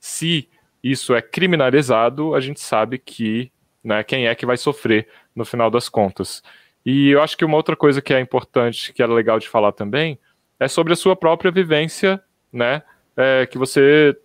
[0.00, 0.48] se
[0.82, 3.52] isso é criminalizado, a gente sabe que
[3.84, 6.42] né, quem é que vai sofrer no final das contas.
[6.84, 9.72] E eu acho que uma outra coisa que é importante, que é legal de falar
[9.72, 10.18] também,
[10.58, 12.82] é sobre a sua própria vivência, né?
[13.16, 14.16] É, que você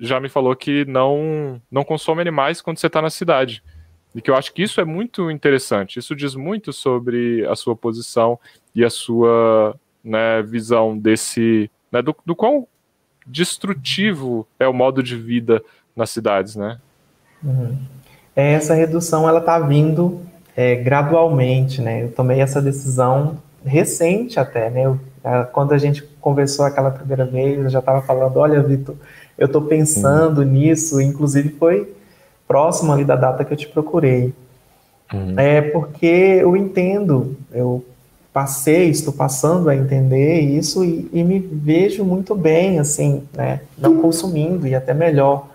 [0.00, 3.62] já me falou que não, não consome animais quando você está na cidade.
[4.14, 5.98] E que eu acho que isso é muito interessante.
[5.98, 8.38] Isso diz muito sobre a sua posição
[8.74, 11.70] e a sua né, visão desse.
[11.92, 12.66] Né, do, do quão
[13.26, 15.62] destrutivo é o modo de vida
[15.94, 16.78] nas cidades, né?
[17.42, 17.76] Uhum.
[18.34, 20.20] É, essa redução ela está vindo
[20.56, 22.04] é, gradualmente, né?
[22.04, 24.86] Eu tomei essa decisão recente até, né?
[24.86, 25.00] Eu,
[25.52, 28.94] quando a gente conversou aquela primeira vez, eu já estava falando, olha, Vitor,
[29.38, 30.44] eu estou pensando uhum.
[30.44, 31.90] nisso, inclusive foi
[32.46, 34.34] próximo ali da data que eu te procurei.
[35.10, 35.40] Uhum.
[35.40, 37.82] É porque eu entendo, eu
[38.30, 44.02] passei, estou passando a entender isso e, e me vejo muito bem, assim, né, não
[44.02, 45.48] consumindo e até melhor.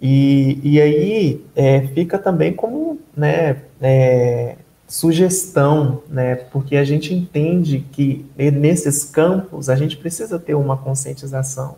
[0.00, 4.54] E, e aí é, fica também como, né, é,
[4.90, 6.34] sugestão, né?
[6.34, 11.76] Porque a gente entende que nesses campos a gente precisa ter uma conscientização,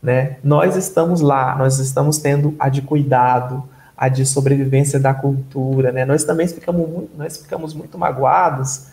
[0.00, 0.36] né?
[0.44, 3.64] Nós estamos lá, nós estamos tendo a de cuidado,
[3.96, 6.04] a de sobrevivência da cultura, né?
[6.04, 8.86] Nós também ficamos muito, nós ficamos muito magoados,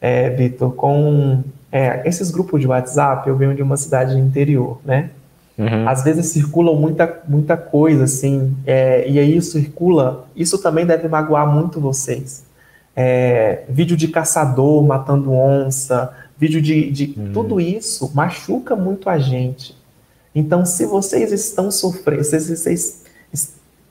[0.00, 3.28] é, Vitor, com é, esses grupos de WhatsApp.
[3.28, 5.10] Eu venho de uma cidade interior, né?
[5.58, 5.88] Uhum.
[5.88, 10.24] Às vezes circulam muita, muita coisa, assim, é, e aí circula.
[10.36, 12.51] Isso também deve magoar muito vocês
[12.94, 17.30] é, vídeo de caçador matando onça, vídeo de, de hum.
[17.32, 19.76] tudo isso machuca muito a gente.
[20.34, 23.02] Então, se vocês estão sofrendo, se vocês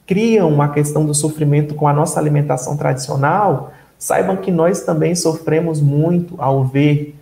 [0.05, 5.79] criam uma questão do sofrimento com a nossa alimentação tradicional, saibam que nós também sofremos
[5.79, 7.15] muito ao ver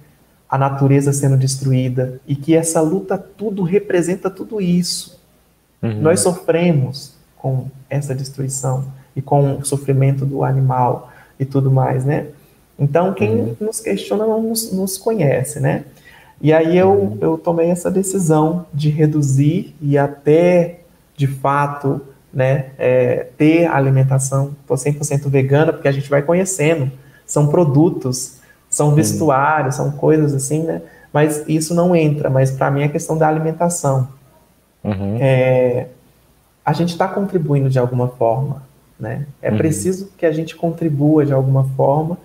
[0.50, 5.20] a natureza sendo destruída e que essa luta tudo representa tudo isso.
[5.84, 6.02] Uhum.
[6.02, 12.28] Nós sofremos com essa destruição e com o sofrimento do animal e tudo mais, né?
[12.78, 13.56] Então, quem uhum.
[13.62, 15.84] nos questiona não nos, nos, conhece, né?
[16.42, 17.18] E aí eu, uhum.
[17.20, 20.82] eu tomei essa decisão de reduzir e até,
[21.16, 22.02] de fato,
[22.34, 26.90] né, é, ter alimentação 100% vegana, porque a gente vai conhecendo,
[27.26, 28.38] são produtos,
[28.70, 30.82] são vestuários, são coisas assim, né?
[31.12, 34.08] Mas isso não entra, mas para mim é questão da alimentação.
[34.84, 35.18] Uhum.
[35.20, 35.88] É,
[36.64, 38.62] a gente está contribuindo de alguma forma,
[39.00, 39.26] né?
[39.42, 39.58] É uhum.
[39.58, 42.18] preciso que a gente contribua de alguma forma,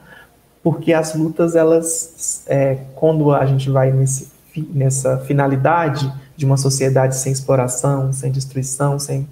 [0.62, 4.32] porque as lutas, elas, é, quando a gente vai nesse,
[4.72, 9.28] nessa finalidade de uma sociedade sem exploração, sem destruição, sem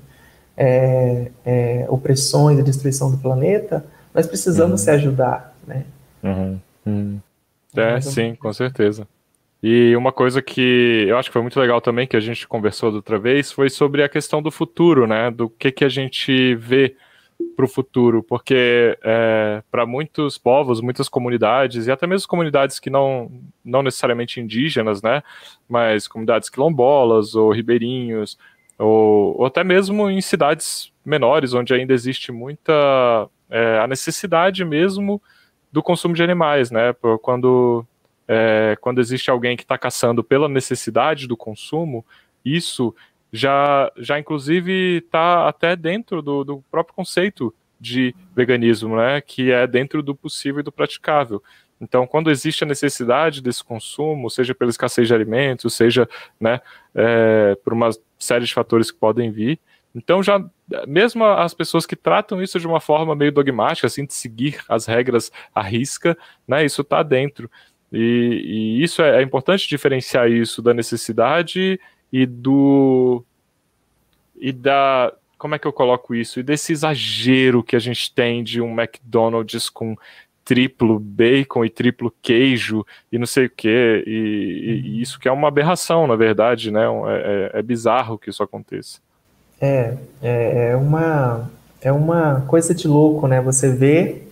[0.57, 3.85] é, é, opressões e destruição do planeta,
[4.15, 4.85] nós precisamos uhum.
[4.85, 5.85] se ajudar, né?
[6.23, 6.61] Uhum.
[6.87, 7.21] Uhum.
[7.75, 9.09] É, sim, com certeza.
[9.63, 12.91] E uma coisa que eu acho que foi muito legal também, que a gente conversou
[12.91, 15.31] da outra vez, foi sobre a questão do futuro, né?
[15.31, 16.97] Do que, que a gente vê
[17.57, 22.91] para o futuro, porque é, para muitos povos, muitas comunidades, e até mesmo comunidades que
[22.91, 23.31] não,
[23.65, 25.23] não necessariamente indígenas, né?
[25.69, 28.39] Mas comunidades quilombolas ou ribeirinhos,
[28.79, 35.21] ou, ou até mesmo em cidades menores, onde ainda existe muita é, a necessidade mesmo
[35.71, 36.95] do consumo de animais, né?
[37.21, 37.87] Quando
[38.27, 42.05] é, quando existe alguém que está caçando pela necessidade do consumo,
[42.45, 42.95] isso
[43.33, 49.67] já, já inclusive está até dentro do, do próprio conceito de veganismo, né, que é
[49.67, 51.43] dentro do possível e do praticável.
[51.81, 56.09] Então, quando existe a necessidade desse consumo, seja pela escassez de alimentos, seja
[56.39, 56.61] né,
[56.95, 59.59] é, por uma série de fatores que podem vir,
[59.95, 60.43] então já
[60.87, 64.87] mesmo as pessoas que tratam isso de uma forma meio dogmática, assim, de seguir as
[64.87, 66.17] regras à risca,
[66.47, 67.51] né, isso está dentro.
[67.93, 71.79] E, e isso é, é, importante diferenciar isso da necessidade
[72.13, 73.25] e do
[74.37, 76.39] e da como é que eu coloco isso?
[76.39, 79.97] E desse exagero que a gente tem de um McDonald's com
[80.45, 85.33] triplo bacon e triplo queijo e não sei o que e, e, isso que é
[85.33, 86.83] uma aberração na verdade né?
[86.83, 89.01] É, é, é bizarro que isso aconteça.
[89.61, 91.51] É, é, é uma
[91.81, 93.41] é uma coisa de louco né?
[93.41, 94.23] Você vê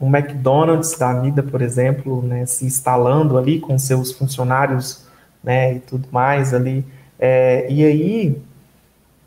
[0.00, 5.04] um McDonald's da vida, por exemplo, né, se instalando ali com seus funcionários
[5.44, 6.84] né, e tudo mais ali.
[7.20, 8.42] É, e aí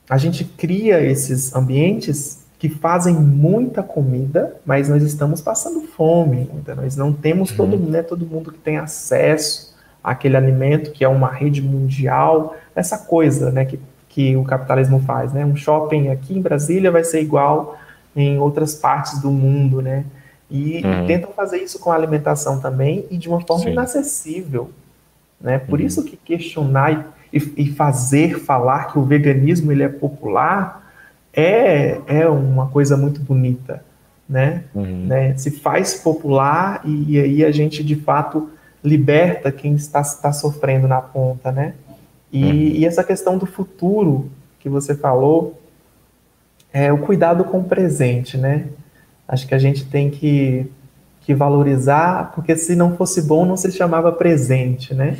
[0.10, 6.50] a gente cria esses ambientes que fazem muita comida, mas nós estamos passando fome.
[6.56, 7.58] Então nós não temos uhum.
[7.58, 12.98] todo, né, todo mundo que tem acesso àquele alimento, que é uma rede mundial, essa
[12.98, 13.80] coisa né, que,
[14.10, 15.32] que o capitalismo faz.
[15.32, 15.46] Né?
[15.46, 17.78] Um shopping aqui em Brasília vai ser igual
[18.16, 20.06] em outras partes do mundo, né?
[20.50, 21.08] E, uhum.
[21.08, 23.72] tentam fazer isso com a alimentação também e de uma forma Sim.
[23.72, 24.70] inacessível.
[25.42, 25.58] Né?
[25.58, 25.86] Por uhum.
[25.86, 30.94] isso que questionar e, e, fazer falar que o veganismo ele é popular
[31.34, 33.84] é, é uma coisa muito bonita.
[34.30, 34.64] Né?
[34.74, 35.06] Uhum.
[35.08, 35.36] né?
[35.36, 38.50] Se faz popular e, e, aí a gente de fato
[38.84, 41.52] liberta quem está, está sofrendo na ponta.
[41.52, 41.74] Né?
[42.32, 42.52] E, uhum.
[42.52, 44.30] e essa questão do futuro
[44.60, 45.60] que você falou,
[46.74, 48.66] é o cuidado com o presente, né?
[49.28, 50.66] Acho que a gente tem que,
[51.26, 55.18] que valorizar, porque se não fosse bom, não se chamava presente, né?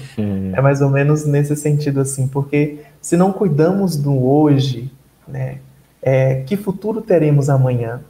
[0.54, 4.92] É mais ou menos nesse sentido assim, porque se não cuidamos do hoje,
[5.28, 5.60] né,
[6.02, 8.02] é, que futuro teremos amanhã?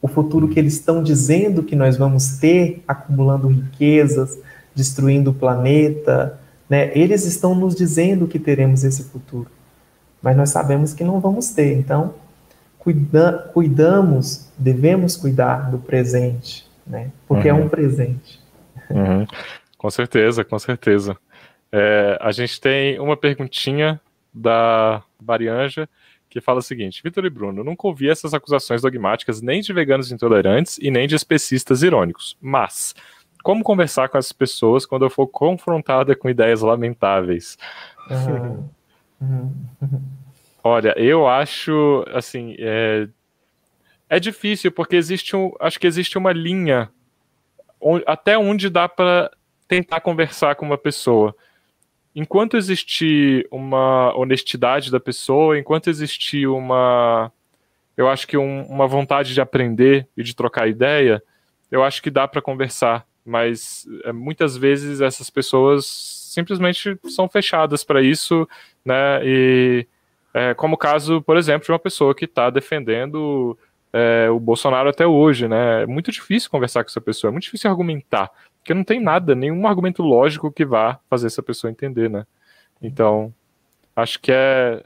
[0.00, 4.38] O futuro que eles estão dizendo que nós vamos ter, acumulando riquezas,
[4.74, 6.90] destruindo o planeta, né?
[6.94, 9.50] Eles estão nos dizendo que teremos esse futuro,
[10.22, 11.76] mas nós sabemos que não vamos ter.
[11.76, 12.14] Então,
[12.78, 17.10] cuida, cuidamos, devemos cuidar do presente, né?
[17.26, 17.58] Porque uhum.
[17.58, 18.40] é um presente.
[18.90, 19.26] Uhum.
[19.76, 21.16] Com certeza, com certeza.
[21.72, 24.00] É, a gente tem uma perguntinha
[24.32, 25.88] da Barianja
[26.28, 30.12] que fala o seguinte: Vitor e Bruno, nunca ouvi essas acusações dogmáticas nem de veganos
[30.12, 32.36] intolerantes e nem de especistas irônicos.
[32.40, 32.94] Mas
[33.42, 37.56] como conversar com essas pessoas quando eu for confrontada com ideias lamentáveis?
[38.10, 38.68] Uhum.
[39.20, 40.02] Uhum.
[40.62, 43.08] Olha, eu acho, assim, é,
[44.08, 46.90] é difícil porque existe um, acho que existe uma linha
[48.06, 49.30] até onde dá para
[49.68, 51.34] tentar conversar com uma pessoa.
[52.14, 57.30] Enquanto existir uma honestidade da pessoa, enquanto existir uma,
[57.96, 61.22] eu acho que um, uma vontade de aprender e de trocar ideia,
[61.70, 63.06] eu acho que dá para conversar.
[63.24, 68.48] Mas é, muitas vezes essas pessoas simplesmente são fechadas para isso,
[68.84, 69.20] né?
[69.24, 69.86] E
[70.32, 73.58] é, como o caso, por exemplo, de uma pessoa que está defendendo
[73.96, 75.82] é, o Bolsonaro até hoje, né?
[75.82, 79.34] É muito difícil conversar com essa pessoa, é muito difícil argumentar, porque não tem nada,
[79.34, 82.26] nenhum argumento lógico que vá fazer essa pessoa entender, né?
[82.82, 83.32] Então,
[83.94, 84.84] acho que é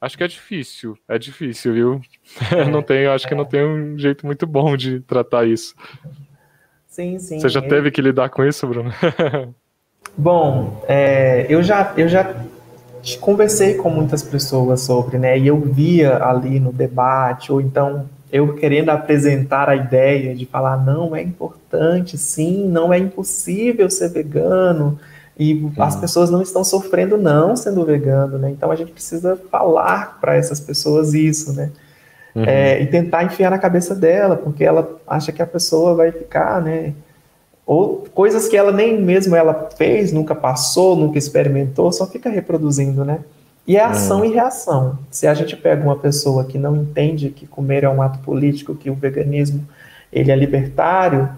[0.00, 2.00] Acho que é difícil, é difícil, viu?
[2.56, 3.28] É, não tem, acho é.
[3.28, 5.74] que não tem um jeito muito bom de tratar isso.
[6.88, 7.38] Sim, sim.
[7.38, 8.90] Você já teve que lidar com isso, Bruno?
[10.16, 12.34] Bom, é, eu já eu já
[13.20, 15.38] conversei com muitas pessoas sobre, né?
[15.38, 20.76] E eu via ali no debate, ou então eu querendo apresentar a ideia de falar
[20.76, 24.98] não é importante, sim, não é impossível ser vegano,
[25.38, 25.72] e uhum.
[25.78, 28.50] as pessoas não estão sofrendo não sendo vegano, né?
[28.50, 31.70] Então a gente precisa falar para essas pessoas isso, né?
[32.34, 32.44] Uhum.
[32.44, 36.60] É, e tentar enfiar na cabeça dela, porque ela acha que a pessoa vai ficar,
[36.62, 36.92] né?
[37.66, 43.04] Ou coisas que ela nem mesmo ela fez, nunca passou, nunca experimentou, só fica reproduzindo,
[43.04, 43.20] né?
[43.70, 44.24] E é ação uhum.
[44.24, 44.98] e reação.
[45.10, 48.74] Se a gente pega uma pessoa que não entende que comer é um ato político,
[48.74, 49.66] que o veganismo
[50.12, 51.28] ele é libertário,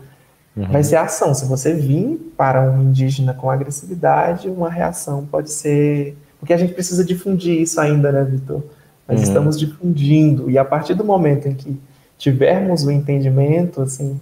[0.57, 0.67] Uhum.
[0.71, 1.35] Vai ser ação.
[1.35, 6.17] Se você vir para um indígena com agressividade, uma reação pode ser.
[6.39, 8.63] Porque a gente precisa difundir isso ainda, né, Vitor?
[9.09, 9.25] Nós uhum.
[9.25, 10.51] estamos difundindo.
[10.51, 11.81] E a partir do momento em que
[12.19, 14.21] tivermos o entendimento, assim,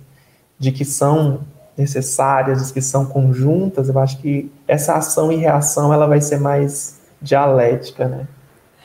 [0.59, 1.41] de que são
[1.77, 6.39] necessárias, de que são conjuntas, eu acho que essa ação e reação ela vai ser
[6.39, 8.27] mais dialética, né?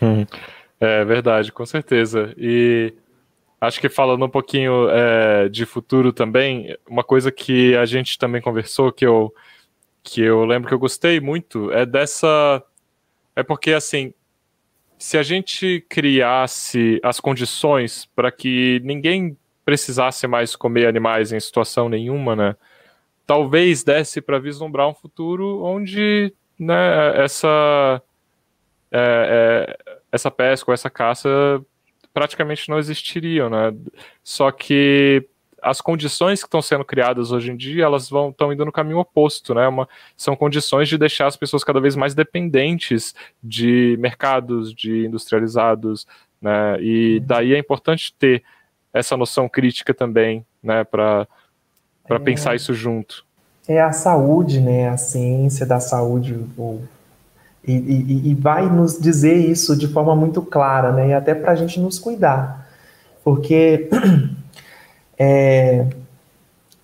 [0.02, 0.26] Uhum.
[0.80, 2.34] É verdade, com certeza.
[2.38, 2.94] E
[3.66, 8.42] Acho que falando um pouquinho é, de futuro também, uma coisa que a gente também
[8.42, 9.34] conversou, que eu,
[10.04, 12.62] que eu lembro que eu gostei muito, é dessa.
[13.36, 14.14] É porque, assim,
[15.00, 21.90] se a gente criasse as condições para que ninguém precisasse mais comer animais em situação
[21.90, 22.56] nenhuma, né?
[23.26, 28.00] Talvez desse para vislumbrar um futuro onde né, essa,
[28.98, 31.30] é, é, essa pesca ou essa caça
[32.14, 33.76] praticamente não existiriam, né?
[34.24, 35.28] Só que
[35.62, 39.00] as condições que estão sendo criadas hoje em dia, elas vão estão indo no caminho
[39.00, 39.68] oposto, né?
[39.68, 46.08] Uma, são condições de deixar as pessoas cada vez mais dependentes de mercados, de industrializados,
[46.42, 46.78] né?
[46.80, 47.26] E uhum.
[47.26, 48.44] daí é importante ter
[48.94, 50.86] essa noção crítica também, né?
[50.86, 51.28] Para
[52.08, 53.26] para é, pensar isso junto.
[53.68, 54.88] É a saúde, né?
[54.88, 56.82] A ciência da saúde, o
[57.68, 61.10] e, e, e, vai nos dizer isso de forma muito clara, né?
[61.10, 62.68] E até para a gente nos cuidar.
[63.24, 63.90] Porque
[65.18, 65.88] é,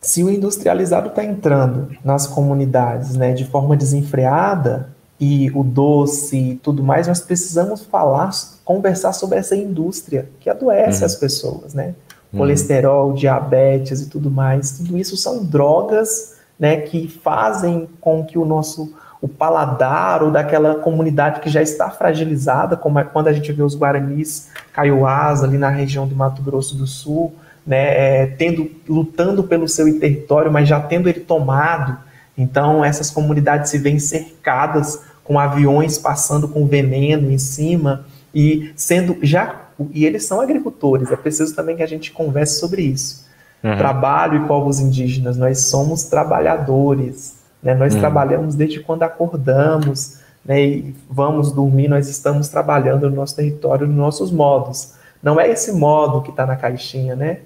[0.02, 4.90] se o industrializado está entrando nas comunidades né, de forma desenfreada,
[5.22, 8.32] e o doce e tudo mais, nós precisamos falar,
[8.66, 11.06] conversar sobre essa indústria que adoece uhum.
[11.06, 11.94] as pessoas, né?
[12.34, 12.40] Uhum.
[12.40, 14.80] Colesterol, diabetes e tudo mais.
[14.80, 20.76] Tudo isso são drogas né, que fazem com que o nosso o paladar ou daquela
[20.76, 25.58] comunidade que já está fragilizada, como é quando a gente vê os guaranis caiuás ali
[25.58, 27.34] na região do Mato Grosso do Sul,
[27.66, 31.98] né, é, tendo, lutando pelo seu território, mas já tendo ele tomado.
[32.36, 38.04] Então essas comunidades se veem cercadas com aviões passando com veneno em cima
[38.34, 39.62] e sendo já
[39.94, 41.12] e eles são agricultores.
[41.12, 43.26] É preciso também que a gente converse sobre isso.
[43.64, 43.78] Uhum.
[43.78, 47.41] Trabalho e povos indígenas, nós somos trabalhadores.
[47.62, 47.74] Né?
[47.76, 48.00] Nós hum.
[48.00, 53.96] trabalhamos desde quando acordamos né, e vamos dormir, nós estamos trabalhando no nosso território, nos
[53.96, 54.94] nossos modos.
[55.22, 57.40] Não é esse modo que está na caixinha, né?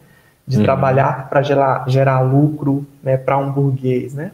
[0.48, 0.64] De hum.
[0.64, 4.32] trabalhar para gerar, gerar lucro né, para um burguês, né?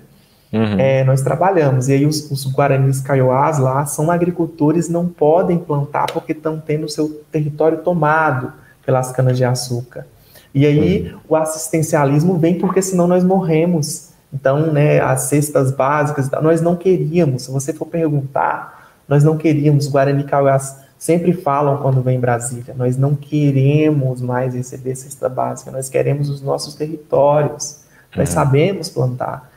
[0.54, 0.78] Uhum.
[0.78, 1.88] É, nós trabalhamos.
[1.88, 6.86] E aí os, os Guaranis Kaiowás lá são agricultores, não podem plantar porque estão tendo
[6.86, 8.52] o seu território tomado
[8.86, 10.06] pelas canas-de-açúcar.
[10.54, 11.20] E aí uhum.
[11.30, 14.11] o assistencialismo vem porque senão nós morremos.
[14.34, 19.86] Então, né, as cestas básicas, nós não queríamos, se você for perguntar, nós não queríamos,
[19.86, 25.28] os Guarani Kauás sempre falam quando vem em Brasília, nós não queremos mais receber cesta
[25.28, 27.82] básica, nós queremos os nossos territórios,
[28.16, 28.36] nós uhum.
[28.36, 29.52] sabemos plantar.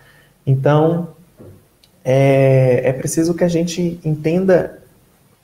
[0.46, 1.08] Então,
[2.04, 4.78] é, é preciso que a gente entenda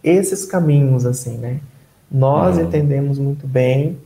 [0.03, 1.61] esses caminhos, assim, né?
[2.11, 2.64] Nós uhum.
[2.64, 3.99] entendemos muito bem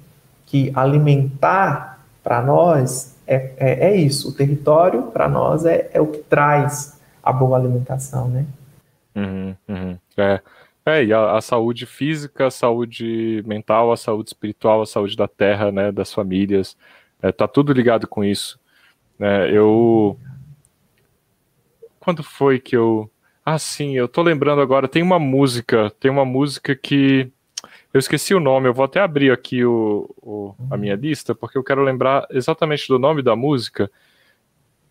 [0.47, 4.29] que alimentar para nós é, é, é isso.
[4.29, 8.47] O território, para nós, é, é o que traz a boa alimentação, né?
[9.14, 9.99] Uhum, uhum.
[10.16, 10.41] É.
[10.87, 15.27] É, e a, a, saúde física, a saúde mental, a saúde espiritual, a saúde da
[15.27, 16.77] terra, né, das famílias,
[17.22, 18.61] é, tá tudo ligado com isso.
[19.18, 20.18] É, eu.
[21.99, 23.11] Quando foi que eu.
[23.45, 27.31] Ah, sim, eu tô lembrando agora, tem uma música, tem uma música que
[27.95, 31.57] eu esqueci o nome, eu vou até abrir aqui o, o, a minha lista, porque
[31.57, 33.88] eu quero lembrar exatamente do nome da música.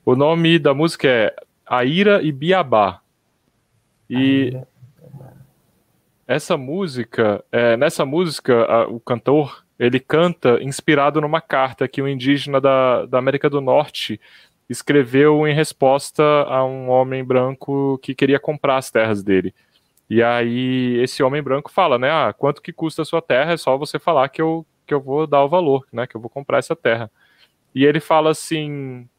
[0.05, 1.35] O nome da música é
[1.65, 3.01] Aira e Biabá.
[4.09, 4.57] E
[6.25, 12.07] essa música, é, nessa música, a, o cantor, ele canta inspirado numa carta que um
[12.07, 14.17] indígena da, da América do Norte
[14.69, 19.53] escreveu em resposta a um homem branco que queria comprar as terras dele.
[20.13, 22.07] E aí esse homem branco fala, né?
[22.11, 23.53] Ah, quanto que custa a sua terra?
[23.53, 26.05] É só você falar que eu, que eu vou dar o valor, né?
[26.05, 27.09] Que eu vou comprar essa terra.
[27.73, 29.09] E ele fala assim,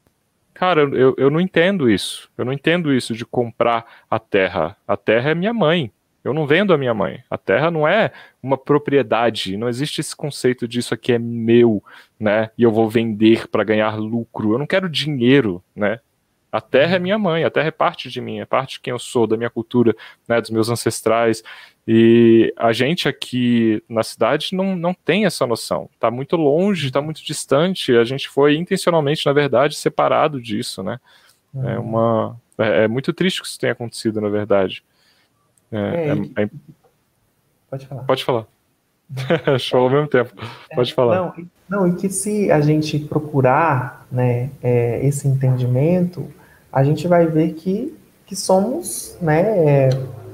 [0.55, 2.31] cara, eu, eu não entendo isso.
[2.39, 4.77] Eu não entendo isso de comprar a terra.
[4.87, 5.91] A terra é minha mãe.
[6.23, 7.25] Eu não vendo a minha mãe.
[7.29, 9.57] A terra não é uma propriedade.
[9.57, 11.83] Não existe esse conceito disso aqui é meu,
[12.21, 12.51] né?
[12.57, 14.53] E eu vou vender para ganhar lucro.
[14.53, 15.99] Eu não quero dinheiro, né?
[16.55, 18.93] A terra é minha mãe, a terra é parte de mim, é parte de quem
[18.93, 19.93] eu sou, da minha cultura,
[20.29, 21.43] né, dos meus ancestrais.
[21.85, 25.91] E a gente aqui na cidade não, não tem essa noção.
[25.93, 27.97] Está muito longe, está muito distante.
[27.97, 31.01] A gente foi intencionalmente, na verdade, separado disso, né?
[31.53, 31.69] Uhum.
[31.69, 34.85] É uma é, é, muito triste que isso tenha acontecido, na verdade.
[35.73, 36.51] É, é, é, é
[37.69, 38.03] pode falar.
[38.05, 38.47] Pode falar.
[39.59, 40.33] Show ao mesmo tempo.
[40.73, 41.17] Pode falar.
[41.17, 41.35] Não,
[41.69, 44.51] não, e que se a gente procurar né,
[45.03, 46.33] esse entendimento,
[46.75, 47.97] a gente vai ver que,
[48.27, 49.91] que somos, né, é,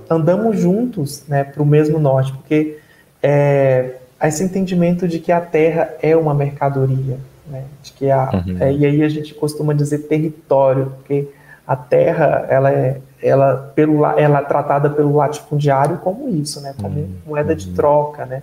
[0.09, 2.79] andamos juntos né, para o mesmo norte, porque
[3.23, 8.57] é, esse entendimento de que a Terra é uma mercadoria, né, de que a, uhum.
[8.59, 11.29] é, e aí a gente costuma dizer território, porque
[11.67, 17.01] a Terra ela é, ela, pelo, ela é tratada pelo latifundiário como isso, né, como
[17.01, 17.15] uhum.
[17.27, 18.43] moeda de troca, né.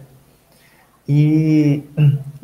[1.10, 1.84] E,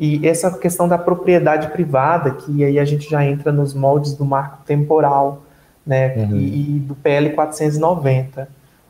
[0.00, 4.24] e essa questão da propriedade privada, que aí a gente já entra nos moldes do
[4.24, 5.43] marco temporal,
[5.86, 6.36] né, uhum.
[6.36, 8.48] e, e, do PL 490.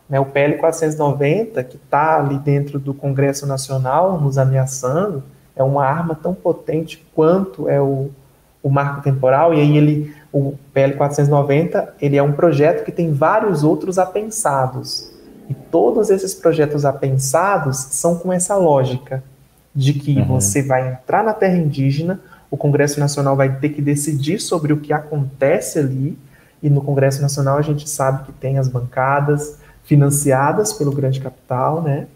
[0.09, 5.23] Né, o PL 490, que está ali dentro do Congresso Nacional, nos ameaçando,
[5.57, 8.11] é uma arma tão potente quanto é o,
[8.63, 13.13] o marco temporal, e aí ele, o PL 490, ele é um projeto que tem
[13.13, 15.13] vários outros apensados.
[15.49, 19.23] E todos esses projetos apensados são com essa lógica
[19.75, 20.25] de que uhum.
[20.27, 22.21] você vai entrar na terra indígena,
[22.51, 26.17] o Congresso Nacional vai ter que decidir sobre o que acontece ali,
[26.65, 31.83] e no Congresso Nacional a gente sabe que tem as bancadas financiadas pelo grande capital,
[31.83, 32.07] né?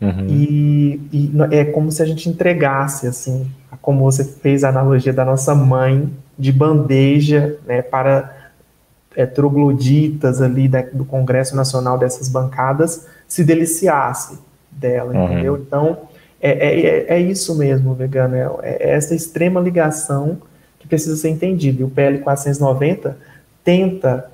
[0.00, 0.26] Uhum.
[0.28, 3.48] E, e, é como se a gente entregasse, assim,
[3.80, 8.50] como você fez a analogia da nossa mãe, de bandeja, né, para
[9.14, 14.38] é, trogloditas ali da, do Congresso Nacional dessas bancadas se deliciasse
[14.70, 15.24] dela, uhum.
[15.24, 15.56] entendeu?
[15.56, 15.98] Então,
[16.40, 20.38] é, é, é, é isso mesmo, vegano, é, é, essa extrema ligação
[20.78, 21.82] que precisa ser entendida.
[21.82, 23.16] E o PL 490
[23.64, 24.30] tenta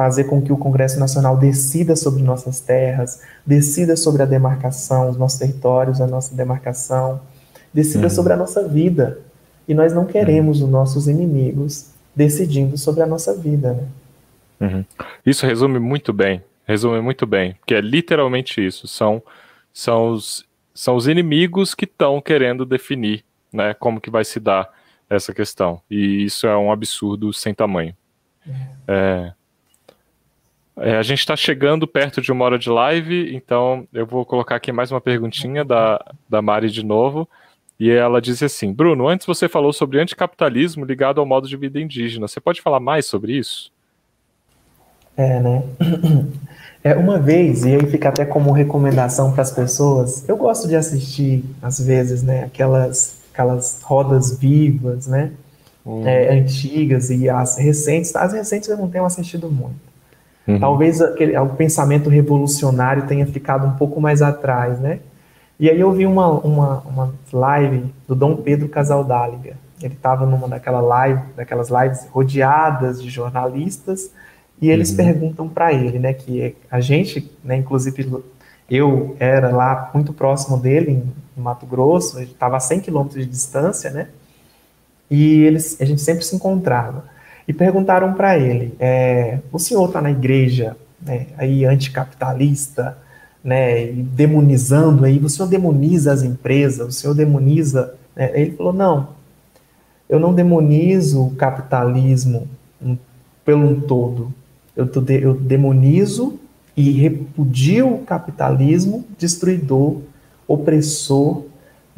[0.00, 5.16] fazer com que o Congresso Nacional decida sobre nossas terras, decida sobre a demarcação, os
[5.18, 7.20] nossos territórios, a nossa demarcação,
[7.72, 8.10] decida uhum.
[8.10, 9.18] sobre a nossa vida.
[9.68, 10.66] E nós não queremos uhum.
[10.66, 13.74] os nossos inimigos decidindo sobre a nossa vida.
[13.74, 13.88] Né?
[14.60, 14.84] Uhum.
[15.24, 18.88] Isso resume muito bem, resume muito bem, porque é literalmente isso.
[18.88, 19.22] São,
[19.72, 24.68] são, os, são os inimigos que estão querendo definir né, como que vai se dar
[25.10, 25.82] essa questão.
[25.90, 27.94] E isso é um absurdo sem tamanho.
[28.86, 29.32] É,
[30.78, 34.56] é, a gente está chegando perto de uma hora de live, então eu vou colocar
[34.56, 37.28] aqui mais uma perguntinha da, da Mari de novo.
[37.78, 41.80] E ela diz assim: Bruno, antes você falou sobre anticapitalismo ligado ao modo de vida
[41.80, 42.28] indígena.
[42.28, 43.72] Você pode falar mais sobre isso?
[45.16, 45.62] É, né?
[46.82, 50.74] É, uma vez, e aí fica até como recomendação para as pessoas, eu gosto de
[50.74, 55.30] assistir, às vezes, né, aquelas, aquelas rodas vivas, né?
[55.84, 56.06] Uhum.
[56.06, 58.14] é, antigas e as recentes.
[58.16, 59.90] As recentes eu não tenho assistido muito.
[60.46, 60.58] Uhum.
[60.58, 65.00] Talvez aquele, o pensamento revolucionário tenha ficado um pouco mais atrás, né?
[65.58, 69.56] E aí eu vi uma, uma, uma live do Dom Pedro Casaldáliga.
[69.82, 74.10] Ele estava numa daquela live, daquelas lives rodeadas de jornalistas
[74.60, 74.96] e eles uhum.
[74.96, 78.22] perguntam para ele, né, que a gente, né, inclusive
[78.70, 81.02] eu era lá muito próximo dele
[81.36, 84.08] em Mato Grosso, estava a 100 quilômetros de distância, né?
[85.10, 87.04] E eles, a gente sempre se encontrava.
[87.48, 92.96] E perguntaram para ele: é, o senhor está na igreja né, aí anticapitalista,
[93.42, 97.94] né, demonizando aí, o senhor demoniza as empresas, o senhor demoniza.
[98.14, 98.30] Né?
[98.34, 99.08] Ele falou: não,
[100.08, 102.48] eu não demonizo o capitalismo
[103.44, 104.32] pelo um todo.
[104.76, 106.38] Eu, tô de, eu demonizo
[106.76, 109.98] e repudio o capitalismo destruidor,
[110.46, 111.44] opressor,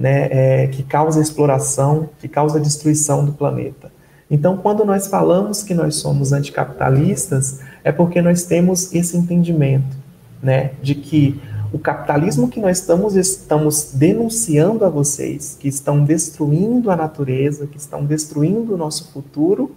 [0.02, 3.92] né, é, que causa exploração, que causa destruição do planeta.
[4.28, 9.96] Então, quando nós falamos que nós somos anticapitalistas, é porque nós temos esse entendimento,
[10.42, 11.40] né, de que
[11.72, 17.78] o capitalismo que nós estamos, estamos denunciando a vocês, que estão destruindo a natureza, que
[17.78, 19.70] estão destruindo o nosso futuro,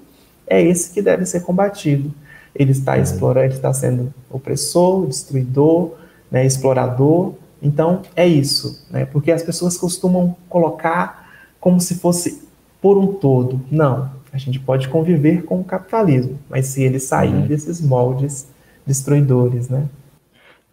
[0.47, 2.11] é esse que deve ser combatido.
[2.55, 5.91] Ele está explorando, ele está sendo opressor, destruidor,
[6.31, 7.35] né, explorador,
[7.65, 9.05] então, é isso, né?
[9.05, 11.27] Porque as pessoas costumam colocar
[11.59, 12.47] como se fosse
[12.79, 13.59] por um todo.
[13.71, 17.47] Não, a gente pode conviver com o capitalismo, mas se ele sair uhum.
[17.47, 18.47] desses moldes
[18.85, 19.89] destruidores, né?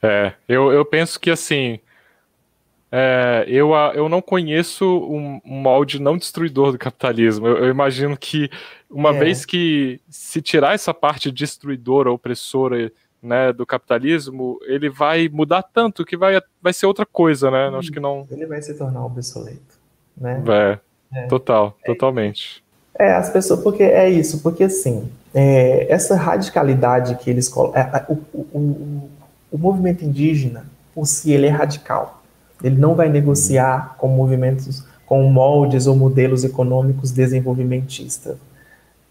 [0.03, 1.78] É, eu, eu penso que assim,
[2.90, 7.47] é, eu, eu não conheço um, um, molde não destruidor do capitalismo.
[7.47, 8.51] Eu, eu imagino que
[8.90, 9.18] uma é.
[9.18, 12.93] vez que se tirar essa parte destruidora, opressora
[13.23, 17.70] né, do capitalismo, ele vai mudar tanto que vai, vai ser outra coisa, né?
[17.70, 18.27] Hum, Acho que não.
[18.31, 19.79] Ele vai se tornar obsoleto,
[20.16, 20.43] né?
[20.49, 20.79] É,
[21.20, 21.27] é.
[21.27, 21.87] total, é.
[21.87, 22.62] totalmente.
[22.99, 28.07] É, as pessoas, porque é isso, porque assim, é, essa radicalidade que eles colocam, é,
[28.09, 29.11] o, o, o,
[29.53, 32.23] o movimento indígena, por si, ele é radical.
[32.62, 38.37] Ele não vai negociar com movimentos, com moldes ou modelos econômicos desenvolvimentistas.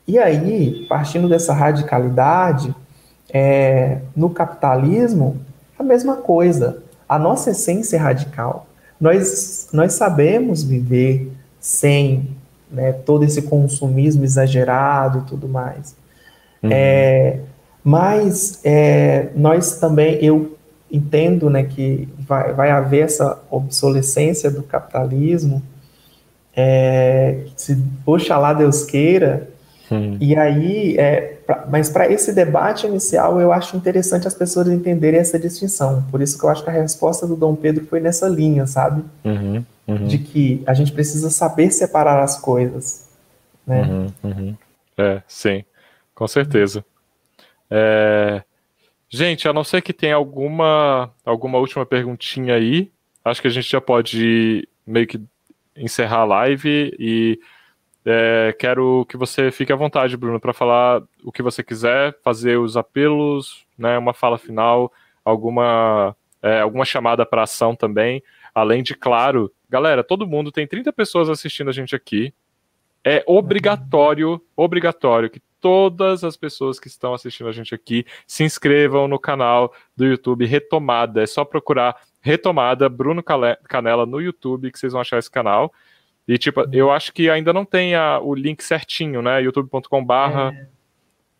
[0.08, 2.74] E aí, partindo dessa radicalidade,
[3.34, 5.40] é, no capitalismo,
[5.78, 6.84] a mesma coisa.
[7.08, 8.68] A nossa essência é radical.
[9.00, 12.30] Nós, nós sabemos viver sem
[12.72, 15.96] né, todo esse consumismo exagerado e tudo mais.
[16.62, 16.70] Uhum.
[16.72, 17.40] É,
[17.84, 20.58] mas é, nós também, eu
[20.92, 25.62] entendo né, que vai, vai haver essa obsolescência do capitalismo,
[26.56, 29.50] é, se poxa lá Deus queira,
[29.92, 30.18] hum.
[30.20, 35.20] e aí, é, pra, mas para esse debate inicial, eu acho interessante as pessoas entenderem
[35.20, 38.28] essa distinção, por isso que eu acho que a resposta do Dom Pedro foi nessa
[38.28, 39.04] linha, sabe?
[39.24, 40.08] Uhum, uhum.
[40.08, 43.08] De que a gente precisa saber separar as coisas,
[43.66, 43.82] né?
[43.82, 44.58] Uhum, uhum.
[44.98, 45.64] é, sim,
[46.16, 46.84] com certeza.
[47.70, 48.42] É,
[49.10, 52.92] gente, a não ser que tenha alguma, alguma última perguntinha aí,
[53.24, 55.22] acho que a gente já pode meio que
[55.76, 57.40] encerrar a live e
[58.06, 62.58] é, quero que você fique à vontade, Bruno, para falar o que você quiser, fazer
[62.58, 64.92] os apelos, né, uma fala final,
[65.24, 68.24] alguma, é, alguma chamada para ação também.
[68.54, 72.34] Além de, claro, galera, todo mundo tem 30 pessoas assistindo a gente aqui.
[73.04, 79.08] É obrigatório, obrigatório que todas as pessoas que estão assistindo a gente aqui se inscrevam
[79.08, 81.22] no canal do YouTube Retomada.
[81.22, 85.72] É só procurar Retomada Bruno Canela no YouTube que vocês vão achar esse canal.
[86.32, 89.42] E, tipo, eu acho que ainda não tem a, o link certinho, né?
[89.42, 90.54] youtube.com/barra.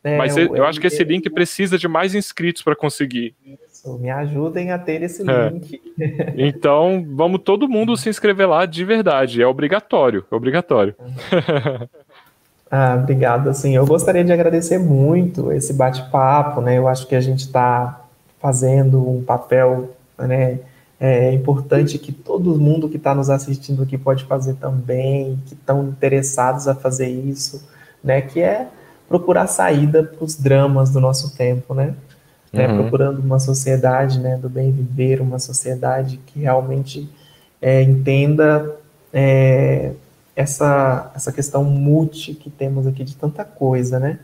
[0.04, 3.34] É, é, Mas eu, eu, acho que esse link precisa de mais inscritos para conseguir.
[3.72, 5.50] Isso, me ajudem a ter esse é.
[5.50, 5.82] link.
[6.36, 9.42] Então, vamos todo mundo se inscrever lá de verdade.
[9.42, 10.94] É obrigatório, é obrigatório.
[12.74, 13.50] Ah, obrigado.
[13.50, 16.78] Assim, eu gostaria de agradecer muito esse bate-papo, né?
[16.78, 18.06] Eu acho que a gente está
[18.40, 20.58] fazendo um papel, né?
[21.04, 25.88] É importante que todo mundo que está nos assistindo aqui pode fazer também, que estão
[25.88, 27.68] interessados a fazer isso,
[28.04, 28.22] né?
[28.22, 28.68] Que é
[29.10, 31.96] procurar saída para os dramas do nosso tempo, né?
[32.54, 32.68] né?
[32.68, 32.84] Uhum.
[32.84, 34.38] Procurando uma sociedade, né?
[34.38, 37.10] Do bem viver, uma sociedade que realmente
[37.60, 38.76] é, entenda
[39.12, 39.94] é,
[40.36, 44.20] essa, essa questão multi que temos aqui de tanta coisa, né?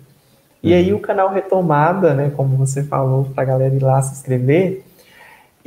[0.61, 0.77] E uhum.
[0.77, 4.83] aí o canal Retomada, né, como você falou, para a galera ir lá se inscrever,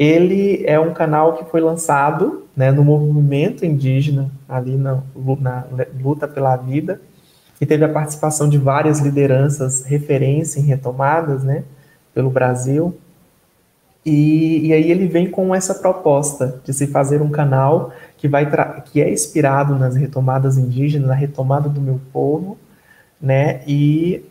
[0.00, 5.02] ele é um canal que foi lançado né, no movimento indígena, ali na,
[5.38, 5.66] na
[6.02, 6.98] luta pela vida,
[7.60, 11.64] e teve a participação de várias lideranças referência em retomadas, né,
[12.14, 12.96] pelo Brasil.
[14.02, 18.48] E, e aí ele vem com essa proposta de se fazer um canal que, vai
[18.86, 22.56] que é inspirado nas retomadas indígenas, na retomada do meu povo,
[23.20, 23.60] né?
[23.66, 24.24] E,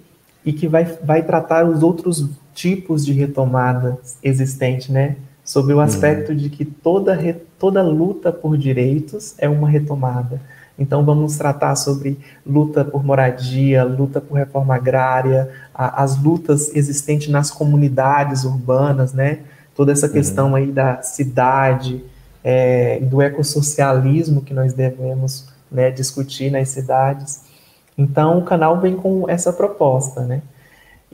[0.44, 5.16] e que vai, vai tratar os outros tipos de retomada existente, né?
[5.50, 5.82] Sob o uhum.
[5.82, 6.38] aspecto uhum.
[6.38, 7.18] de que toda,
[7.58, 10.40] toda luta por direitos é uma retomada.
[10.78, 17.30] Então, vamos tratar sobre luta por moradia, luta por reforma agrária, a, as lutas existentes
[17.30, 19.40] nas comunidades urbanas, né?
[19.74, 20.14] Toda essa uhum.
[20.14, 22.06] questão aí da cidade,
[22.44, 27.42] é, do ecossocialismo que nós devemos né, discutir nas cidades.
[27.98, 30.44] Então, o canal vem com essa proposta, né?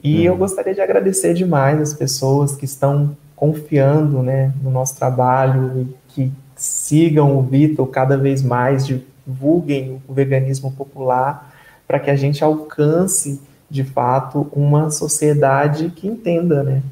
[0.04, 0.40] E eu uhum.
[0.40, 6.32] gostaria de agradecer demais as pessoas que estão confiando né, no nosso trabalho e que
[6.56, 11.54] sigam o Vitor cada vez mais, divulguem o veganismo popular,
[11.86, 16.82] para que a gente alcance, de fato, uma sociedade que entenda né,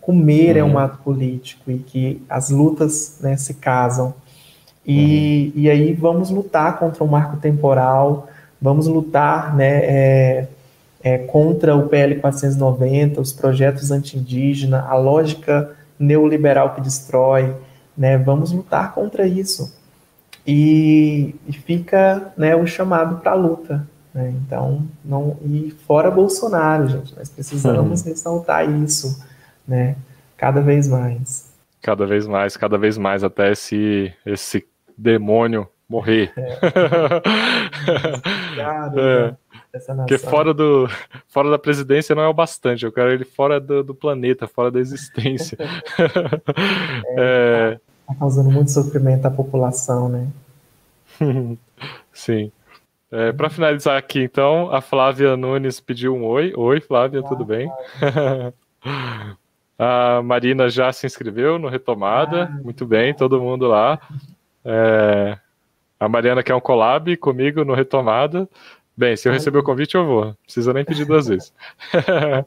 [0.00, 0.60] comer uhum.
[0.60, 0.78] é um uhum.
[0.78, 4.14] ato político e que as lutas né, se casam.
[4.86, 5.62] E, uhum.
[5.62, 8.28] e aí vamos lutar contra o marco temporal,
[8.60, 10.48] vamos lutar né, é,
[11.02, 17.54] é, contra o PL 490, os projetos anti-indígena, a lógica neoliberal que destrói,
[17.96, 19.76] né, vamos lutar contra isso.
[20.46, 23.86] E, e fica né, o chamado para a luta.
[24.12, 28.08] Né, então, não, e fora Bolsonaro, gente, nós precisamos uhum.
[28.08, 29.22] ressaltar isso
[29.66, 29.96] né?
[30.36, 31.52] Cada vez mais.
[31.80, 34.64] Cada vez mais, cada vez mais, até esse, esse
[34.96, 36.32] demônio morrer.
[36.36, 36.58] É.
[38.48, 39.36] Obrigado, é.
[39.96, 40.88] Porque fora, do,
[41.28, 44.70] fora da presidência não é o bastante, eu quero ele fora do, do planeta, fora
[44.70, 45.58] da existência.
[47.18, 50.28] é, Tá causando muito sofrimento à população, né?
[52.12, 52.52] Sim.
[53.10, 56.52] É, Para finalizar aqui, então, a Flávia Nunes pediu um oi.
[56.56, 57.70] Oi, Flávia, Olá, tudo bem?
[59.78, 62.44] a Marina já se inscreveu no Retomada.
[62.44, 63.98] Ah, muito bem, todo mundo lá.
[64.64, 65.38] É,
[65.98, 68.48] a Mariana quer um collab comigo no Retomada.
[68.96, 70.24] Bem, se eu receber o convite, eu vou.
[70.26, 71.52] Não precisa nem pedir duas vezes.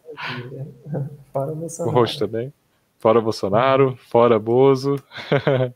[1.33, 1.91] Fora o Bolsonaro.
[1.91, 2.53] O rosto também.
[2.99, 4.95] Fora Bolsonaro, fora Bozo.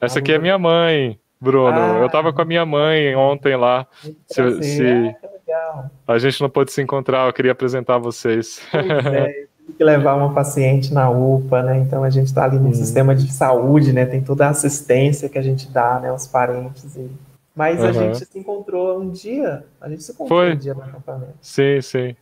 [0.00, 1.76] Essa aqui é minha mãe, Bruno.
[1.76, 3.86] Ah, eu tava com a minha mãe ontem lá.
[4.26, 5.16] Se, se
[5.50, 8.60] ah, a gente não pôde se encontrar, eu queria apresentar vocês.
[8.70, 11.78] Pois é, tem que levar uma paciente na UPA, né?
[11.78, 12.74] Então a gente está ali no hum.
[12.74, 14.06] sistema de saúde, né?
[14.06, 17.10] Tem toda a assistência que a gente dá, né, aos parentes e
[17.54, 17.86] mas uhum.
[17.86, 20.54] a gente se encontrou um dia, a gente se encontrou Foi.
[20.54, 21.34] um dia no acampamento.
[21.40, 22.16] Sim, sim.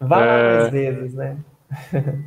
[0.00, 0.58] Várias é...
[0.58, 1.38] mais vezes, né?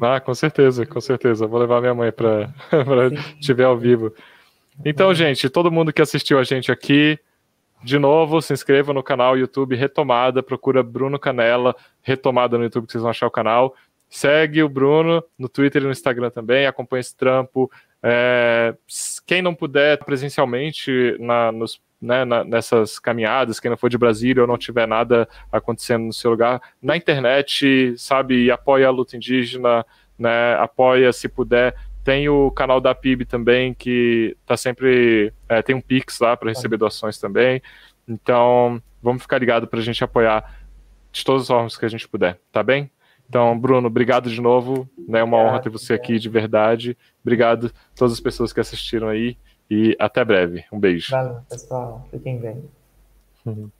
[0.01, 1.45] Ah, com certeza, com certeza.
[1.45, 2.49] Vou levar minha mãe para
[3.39, 4.13] estiver ao vivo.
[4.83, 7.19] Então, gente, todo mundo que assistiu a gente aqui,
[7.83, 12.91] de novo, se inscreva no canal YouTube Retomada, procura Bruno Canela, Retomada no YouTube, que
[12.91, 13.75] vocês vão achar o canal.
[14.09, 17.69] Segue o Bruno no Twitter e no Instagram também, acompanha esse trampo.
[18.07, 18.75] É,
[19.25, 24.43] quem não puder presencialmente na, nos né, na, nessas caminhadas, quem não for de Brasília
[24.43, 29.83] ou não tiver nada acontecendo no seu lugar, na internet, sabe, apoia a luta indígena,
[30.19, 31.75] né, apoia se puder.
[32.03, 35.33] Tem o canal da PIB também, que tá sempre.
[35.49, 37.59] É, tem um Pix lá para receber doações também.
[38.07, 40.63] Então, vamos ficar ligado para a gente apoiar
[41.11, 42.91] de todas as formas que a gente puder, tá bem?
[43.27, 44.89] Então, Bruno, obrigado de novo.
[45.07, 46.97] É né, uma honra ter você aqui de verdade.
[47.21, 49.37] Obrigado a todas as pessoas que assistiram aí.
[49.69, 50.63] E até breve.
[50.71, 51.11] Um beijo.
[51.11, 52.07] Valeu, pessoal.
[52.11, 52.63] Fiquem bem.
[53.45, 53.69] Uhum.